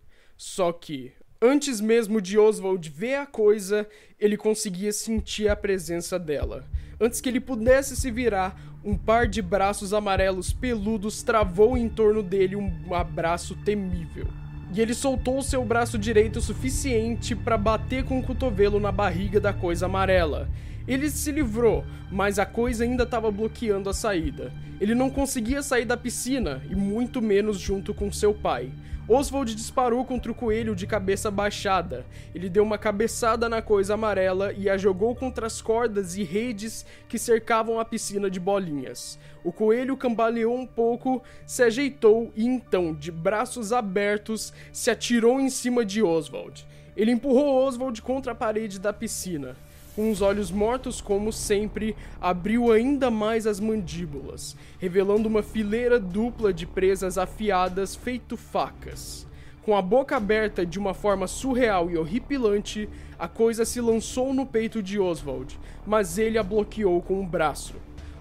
Só 0.47 0.73
que, 0.73 1.11
antes 1.41 1.81
mesmo 1.81 2.21
de 2.21 2.39
Oswald 2.39 2.91
ver 2.91 3.15
a 3.15 3.25
coisa, 3.25 3.89
ele 4.21 4.37
conseguia 4.37 4.93
sentir 4.93 5.49
a 5.49 5.57
presença 5.57 6.19
dela. 6.19 6.67
Antes 7.01 7.19
que 7.19 7.31
ele 7.31 7.41
pudesse 7.41 7.97
se 7.97 8.11
virar, 8.11 8.55
um 8.85 8.95
par 8.95 9.27
de 9.27 9.41
braços 9.41 9.95
amarelos 9.95 10.53
peludos 10.53 11.23
travou 11.23 11.79
em 11.79 11.89
torno 11.89 12.23
dele 12.23 12.57
um 12.57 12.93
abraço 12.93 13.57
temível. 13.65 14.27
E 14.71 14.83
ele 14.83 14.93
soltou 14.93 15.43
seu 15.43 15.65
braço 15.65 15.97
direito 15.97 16.41
o 16.41 16.43
suficiente 16.43 17.35
para 17.35 17.57
bater 17.57 18.05
com 18.05 18.19
o 18.19 18.23
cotovelo 18.23 18.79
na 18.79 18.93
barriga 18.93 19.41
da 19.41 19.55
coisa 19.55 19.87
amarela. 19.87 20.51
Ele 20.87 21.09
se 21.09 21.33
livrou, 21.33 21.87
mas 22.13 22.39
a 22.39 22.45
coisa 22.45 22.85
ainda 22.85 23.05
estava 23.05 23.31
bloqueando 23.31 23.89
a 23.89 23.95
saída. 23.95 24.53
Ele 24.79 24.95
não 24.95 25.09
conseguia 25.09 25.63
sair 25.63 25.87
da 25.87 25.97
piscina, 25.97 26.63
e 26.69 26.75
muito 26.75 27.23
menos 27.23 27.59
junto 27.59 27.95
com 27.95 28.13
seu 28.13 28.35
pai. 28.35 28.71
Oswald 29.07 29.55
disparou 29.55 30.03
contra 30.03 30.33
o 30.33 30.35
coelho 30.35 30.75
de 30.75 30.87
cabeça 30.87 31.31
baixada. 31.31 32.07
Ele 32.35 32.49
deu 32.49 32.63
uma 32.63 32.79
cabeçada 32.79 33.51
na 33.51 33.61
coisa 33.61 33.95
amarela 33.95 34.51
e 34.55 34.71
a 34.71 34.79
jogou 34.79 35.15
contra 35.15 35.47
as 35.47 35.61
cordas 35.61 36.17
e 36.17 36.23
redes 36.23 36.87
que 37.07 37.19
cercavam 37.19 37.79
a 37.79 37.85
piscina 37.85 38.31
de 38.31 38.41
bolinhas. 38.41 39.19
O 39.45 39.53
coelho 39.53 39.95
cambaleou 39.95 40.57
um 40.57 40.67
pouco, 40.67 41.23
se 41.47 41.63
ajeitou 41.63 42.33
e 42.35 42.47
então, 42.47 42.95
de 42.95 43.13
braços 43.13 43.75
abertos, 43.75 44.55
se 44.73 44.91
atirou 44.91 45.39
em 45.39 45.51
cima 45.51 45.85
de 45.85 46.03
Oswald. 46.03 46.67
Ele 46.97 47.11
empurrou 47.11 47.63
Oswald 47.63 48.01
contra 48.01 48.33
a 48.33 48.35
parede 48.35 48.81
da 48.81 48.93
piscina 48.93 49.55
com 49.95 50.11
os 50.11 50.21
olhos 50.21 50.51
mortos 50.51 51.01
como 51.01 51.33
sempre, 51.33 51.97
abriu 52.21 52.73
ainda 52.73 53.11
mais 53.11 53.47
as 53.47 53.61
mandíbulas, 53.61 54.57
revelando 54.79 55.29
uma 55.29 55.43
fileira 55.43 56.01
dupla 56.01 56.53
de 56.53 56.67
presas 56.67 57.17
afiadas 57.17 57.95
feito 57.95 58.37
facas. 58.37 59.27
Com 59.63 59.77
a 59.77 59.81
boca 59.81 60.17
aberta 60.17 60.67
de 60.67 60.79
uma 60.79 60.93
forma 60.93 61.27
surreal 61.27 61.91
e 61.91 61.97
horripilante, 61.97 62.89
a 63.19 63.27
coisa 63.27 63.65
se 63.65 63.81
lançou 63.81 64.35
no 64.35 64.45
peito 64.45 64.83
de 64.83 64.99
Oswald, 64.99 65.59
mas 65.87 66.19
ele 66.19 66.37
a 66.37 66.43
bloqueou 66.43 67.01
com 67.01 67.21
um 67.21 67.27
braço. 67.27 67.75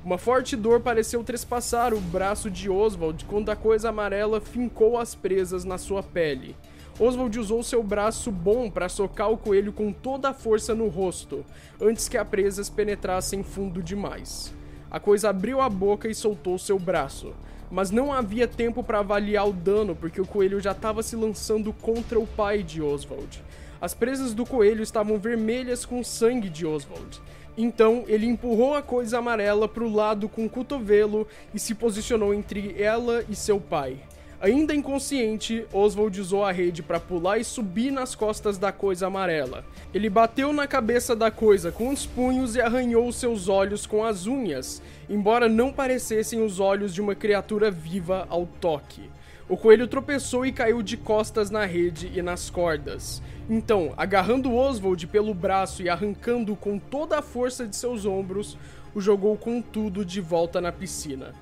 Uma 0.06 0.18
forte 0.18 0.56
dor 0.56 0.82
pareceu 0.82 1.24
trespassar 1.24 1.94
o 1.94 2.00
braço 2.00 2.52
de 2.52 2.70
Oswald 2.70 3.26
quando 3.26 3.50
a 3.50 3.56
coisa 3.56 3.90
amarela 3.90 4.40
fincou 4.40 4.98
as 4.98 5.16
presas 5.16 5.64
na 5.64 5.78
sua 5.78 6.04
pele. 6.04 6.56
Oswald 7.00 7.40
usou 7.40 7.64
seu 7.64 7.82
braço 7.82 8.32
bom 8.32 8.70
para 8.70 8.88
socar 8.88 9.32
o 9.32 9.38
coelho 9.38 9.74
com 9.74 9.92
toda 9.92 10.30
a 10.30 10.34
força 10.34 10.76
no 10.76 10.88
rosto, 10.88 11.44
antes 11.82 12.08
que 12.08 12.18
a 12.18 12.24
presas 12.24 12.70
penetrassem 12.70 13.42
fundo 13.42 13.82
demais. 13.82 14.54
A 14.92 15.00
coisa 15.00 15.30
abriu 15.30 15.60
a 15.60 15.68
boca 15.68 16.08
e 16.08 16.14
soltou 16.14 16.60
seu 16.60 16.78
braço, 16.78 17.34
mas 17.72 17.90
não 17.90 18.14
havia 18.14 18.48
tempo 18.48 18.84
para 18.84 19.00
avaliar 19.00 19.50
o 19.50 19.54
dano 19.54 19.96
porque 19.96 20.22
o 20.22 20.28
coelho 20.28 20.62
já 20.62 20.72
estava 20.72 21.02
se 21.02 21.16
lançando 21.16 21.74
contra 21.74 22.20
o 22.20 22.28
pai 22.28 22.62
de 22.62 22.80
Oswald. 22.80 23.44
As 23.82 23.96
presas 23.96 24.36
do 24.36 24.46
coelho 24.46 24.84
estavam 24.84 25.18
vermelhas 25.18 25.84
com 25.84 26.04
sangue 26.04 26.48
de 26.48 26.64
Oswald. 26.64 27.20
Então 27.58 28.04
ele 28.08 28.28
empurrou 28.28 28.76
a 28.76 28.84
coisa 28.84 29.18
amarela 29.18 29.68
para 29.68 29.84
o 29.84 29.92
lado 29.92 30.30
com 30.30 30.46
o 30.46 30.50
cotovelo 30.50 31.28
e 31.54 31.60
se 31.60 31.74
posicionou 31.74 32.36
entre 32.36 32.80
ela 32.80 33.26
e 33.28 33.36
seu 33.36 33.60
pai. 33.60 33.98
Ainda 34.44 34.76
inconsciente, 34.76 35.66
Oswald 35.72 36.20
usou 36.20 36.44
a 36.44 36.52
rede 36.52 36.84
para 36.84 37.00
pular 37.00 37.38
e 37.38 37.46
subir 37.46 37.92
nas 37.92 38.14
costas 38.14 38.58
da 38.58 38.74
coisa 38.74 39.08
amarela. 39.08 39.64
Ele 39.94 40.10
bateu 40.10 40.52
na 40.52 40.68
cabeça 40.68 41.16
da 41.16 41.32
coisa 41.32 41.72
com 41.72 41.88
os 41.88 42.06
punhos 42.06 42.54
e 42.54 42.60
arranhou 42.60 43.10
seus 43.14 43.48
olhos 43.48 43.86
com 43.88 44.04
as 44.04 44.28
unhas, 44.28 44.82
embora 45.10 45.48
não 45.48 45.72
parecessem 45.72 46.44
os 46.44 46.60
olhos 46.60 46.94
de 46.94 47.00
uma 47.00 47.16
criatura 47.16 47.72
viva 47.72 48.28
ao 48.30 48.46
toque. 48.46 49.10
O 49.48 49.56
coelho 49.56 49.88
tropeçou 49.88 50.46
e 50.46 50.52
caiu 50.52 50.84
de 50.84 50.98
costas 50.98 51.50
na 51.50 51.64
rede 51.64 52.12
e 52.14 52.22
nas 52.22 52.50
cordas. 52.50 53.22
Então, 53.50 53.94
agarrando 53.96 54.54
Oswald 54.54 55.08
pelo 55.08 55.34
braço 55.34 55.82
e 55.82 55.88
arrancando 55.88 56.54
com 56.54 56.78
toda 56.78 57.18
a 57.18 57.22
força 57.22 57.66
de 57.66 57.78
seus 57.78 58.06
ombros, 58.06 58.58
o 58.94 59.00
jogou 59.00 59.38
com 59.38 59.62
tudo 59.62 60.04
de 60.04 60.20
volta 60.20 60.60
na 60.60 60.74
piscina. 60.74 61.34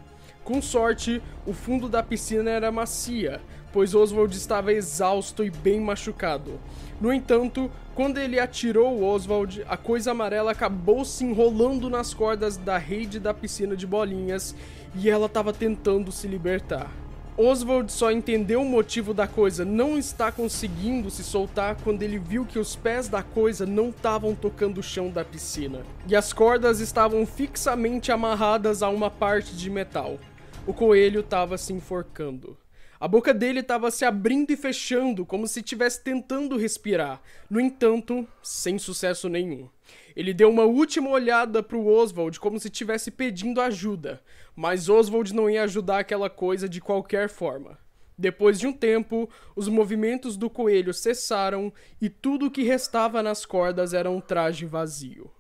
Com 0.44 0.62
sorte, 0.62 1.22
o 1.46 1.54
fundo 1.54 1.88
da 1.88 2.02
piscina 2.02 2.50
era 2.50 2.72
macia, 2.72 3.40
pois 3.72 3.94
Oswald 3.94 4.36
estava 4.36 4.74
exausto 4.74 5.44
e 5.44 5.52
bem 5.52 5.80
machucado. 5.80 6.60
No 7.00 7.14
entanto, 7.14 7.70
quando 7.94 8.18
ele 8.18 8.40
atirou 8.40 9.04
Oswald, 9.04 9.64
a 9.70 9.78
coisa 9.78 10.12
amarela 10.12 10.52
acabou 10.52 11.06
se 11.06 11.24
enrolando 11.24 11.90
nas 11.90 12.14
cordas 12.14 12.58
da 12.58 12.78
rede 12.78 13.20
da 13.20 13.34
piscina 13.34 13.76
de 13.76 13.86
bolinhas 13.86 14.56
e 14.96 15.10
ela 15.10 15.28
estava 15.28 15.54
tentando 15.54 16.12
se 16.12 16.28
libertar. 16.28 16.90
Oswald 17.38 17.92
só 17.92 18.12
entendeu 18.12 18.62
o 18.62 18.66
motivo 18.66 19.14
da 19.14 19.26
coisa 19.26 19.64
não 19.64 19.98
estar 19.98 20.32
conseguindo 20.34 21.10
se 21.10 21.24
soltar 21.24 21.78
quando 21.82 22.04
ele 22.04 22.20
viu 22.20 22.46
que 22.46 22.60
os 22.60 22.76
pés 22.76 23.08
da 23.08 23.24
coisa 23.24 23.66
não 23.66 23.90
estavam 23.90 24.36
tocando 24.36 24.80
o 24.80 24.84
chão 24.84 25.10
da 25.10 25.24
piscina 25.24 25.80
e 26.08 26.16
as 26.16 26.34
cordas 26.34 26.80
estavam 26.80 27.26
fixamente 27.26 28.12
amarradas 28.12 28.84
a 28.84 28.90
uma 28.90 29.10
parte 29.10 29.56
de 29.56 29.70
metal. 29.70 30.20
O 30.68 30.74
coelho 30.76 31.22
estava 31.22 31.58
se 31.58 31.74
enforcando. 31.74 32.56
A 33.00 33.08
boca 33.08 33.34
dele 33.34 33.62
estava 33.62 33.90
se 33.90 34.06
abrindo 34.06 34.52
e 34.52 34.56
fechando, 34.56 35.26
como 35.26 35.48
se 35.48 35.60
estivesse 35.60 36.04
tentando 36.04 36.56
respirar. 36.56 37.20
No 37.50 37.60
entanto, 37.60 38.28
sem 38.44 38.78
sucesso 38.78 39.28
nenhum. 39.28 39.68
Ele 40.16 40.36
deu 40.36 40.52
uma 40.52 40.64
última 40.64 41.10
olhada 41.10 41.64
para 41.64 41.76
o 41.76 41.88
Oswald 41.88 42.40
como 42.40 42.60
se 42.60 42.68
estivesse 42.68 43.10
pedindo 43.10 43.60
ajuda, 43.60 44.22
mas 44.56 44.88
Oswald 44.88 45.34
não 45.34 45.50
ia 45.50 45.64
ajudar 45.64 45.98
aquela 45.98 46.30
coisa 46.30 46.70
de 46.70 46.80
qualquer 46.80 47.28
forma. 47.28 47.80
Depois 48.16 48.60
de 48.60 48.68
um 48.68 48.74
tempo, 48.74 49.28
os 49.56 49.68
movimentos 49.68 50.38
do 50.38 50.48
coelho 50.48 50.94
cessaram 50.94 51.74
e 52.00 52.08
tudo 52.08 52.46
o 52.46 52.52
que 52.52 52.62
restava 52.62 53.24
nas 53.24 53.48
cordas 53.48 53.96
era 53.96 54.12
um 54.12 54.22
traje 54.22 54.68
vazio. 54.68 55.32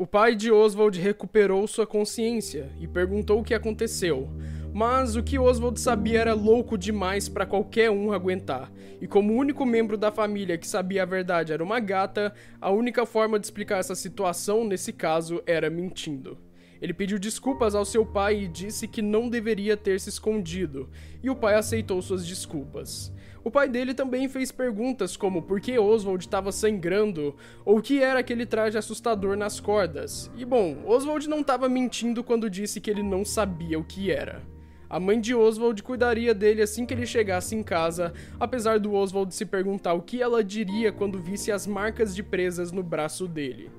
O 0.00 0.06
pai 0.06 0.34
de 0.34 0.50
Oswald 0.50 0.98
recuperou 0.98 1.66
sua 1.66 1.86
consciência 1.86 2.72
e 2.80 2.88
perguntou 2.88 3.38
o 3.38 3.44
que 3.44 3.52
aconteceu, 3.52 4.30
mas 4.72 5.16
o 5.16 5.22
que 5.22 5.38
Oswald 5.38 5.80
sabia 5.80 6.20
era 6.20 6.34
louco 6.34 6.78
demais 6.78 7.28
para 7.28 7.46
qualquer 7.46 7.90
um 7.90 8.12
aguentar. 8.12 8.70
E 9.00 9.06
como 9.06 9.32
o 9.32 9.36
único 9.36 9.66
membro 9.66 9.96
da 9.96 10.12
família 10.12 10.58
que 10.58 10.66
sabia 10.66 11.02
a 11.02 11.06
verdade 11.06 11.52
era 11.52 11.64
uma 11.64 11.80
gata, 11.80 12.32
a 12.60 12.70
única 12.70 13.04
forma 13.04 13.38
de 13.38 13.46
explicar 13.46 13.78
essa 13.78 13.94
situação 13.94 14.64
nesse 14.64 14.92
caso 14.92 15.42
era 15.46 15.68
mentindo. 15.68 16.38
Ele 16.80 16.94
pediu 16.94 17.18
desculpas 17.18 17.74
ao 17.74 17.84
seu 17.84 18.06
pai 18.06 18.42
e 18.42 18.48
disse 18.48 18.88
que 18.88 19.02
não 19.02 19.28
deveria 19.28 19.76
ter 19.76 20.00
se 20.00 20.08
escondido, 20.08 20.88
e 21.22 21.28
o 21.28 21.36
pai 21.36 21.54
aceitou 21.54 22.00
suas 22.00 22.26
desculpas. 22.26 23.12
O 23.42 23.50
pai 23.50 23.68
dele 23.68 23.94
também 23.94 24.28
fez 24.28 24.52
perguntas 24.52 25.16
como 25.16 25.42
por 25.42 25.60
que 25.60 25.78
Oswald 25.78 26.22
estava 26.22 26.52
sangrando 26.52 27.34
ou 27.64 27.78
o 27.78 27.82
que 27.82 28.02
era 28.02 28.20
aquele 28.20 28.44
traje 28.44 28.76
assustador 28.76 29.36
nas 29.36 29.58
cordas. 29.58 30.30
E 30.36 30.44
bom, 30.44 30.82
Oswald 30.86 31.26
não 31.28 31.40
estava 31.40 31.68
mentindo 31.68 32.22
quando 32.22 32.50
disse 32.50 32.80
que 32.80 32.90
ele 32.90 33.02
não 33.02 33.24
sabia 33.24 33.78
o 33.78 33.84
que 33.84 34.10
era. 34.10 34.42
A 34.90 34.98
mãe 34.98 35.20
de 35.20 35.32
Oswald 35.32 35.80
cuidaria 35.84 36.34
dele 36.34 36.62
assim 36.62 36.84
que 36.84 36.92
ele 36.92 37.06
chegasse 37.06 37.54
em 37.54 37.62
casa, 37.62 38.12
apesar 38.40 38.80
do 38.80 38.92
Oswald 38.92 39.32
se 39.32 39.46
perguntar 39.46 39.92
o 39.92 40.02
que 40.02 40.20
ela 40.20 40.42
diria 40.42 40.90
quando 40.90 41.22
visse 41.22 41.52
as 41.52 41.64
marcas 41.64 42.12
de 42.12 42.24
presas 42.24 42.72
no 42.72 42.82
braço 42.82 43.28
dele. 43.28 43.70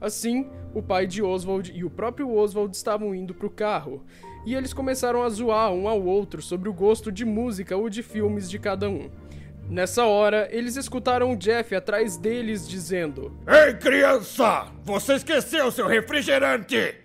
Assim, 0.00 0.48
o 0.72 0.80
pai 0.80 1.08
de 1.08 1.24
Oswald 1.24 1.72
e 1.74 1.82
o 1.82 1.90
próprio 1.90 2.32
Oswald 2.32 2.74
estavam 2.74 3.12
indo 3.12 3.34
para 3.34 3.48
o 3.48 3.50
carro, 3.50 4.04
e 4.46 4.54
eles 4.54 4.72
começaram 4.72 5.24
a 5.24 5.28
zoar 5.28 5.72
um 5.72 5.88
ao 5.88 6.00
outro 6.00 6.40
sobre 6.40 6.68
o 6.68 6.72
gosto 6.72 7.10
de 7.10 7.24
música 7.24 7.76
ou 7.76 7.90
de 7.90 8.00
filmes 8.00 8.48
de 8.48 8.60
cada 8.60 8.88
um. 8.88 9.10
Nessa 9.68 10.04
hora, 10.04 10.48
eles 10.52 10.76
escutaram 10.76 11.32
o 11.32 11.36
Jeff 11.36 11.74
atrás 11.74 12.16
deles 12.16 12.68
dizendo: 12.68 13.36
Ei, 13.46 13.74
criança! 13.74 14.68
Você 14.84 15.14
esqueceu 15.14 15.70
seu 15.72 15.88
refrigerante! 15.88 16.99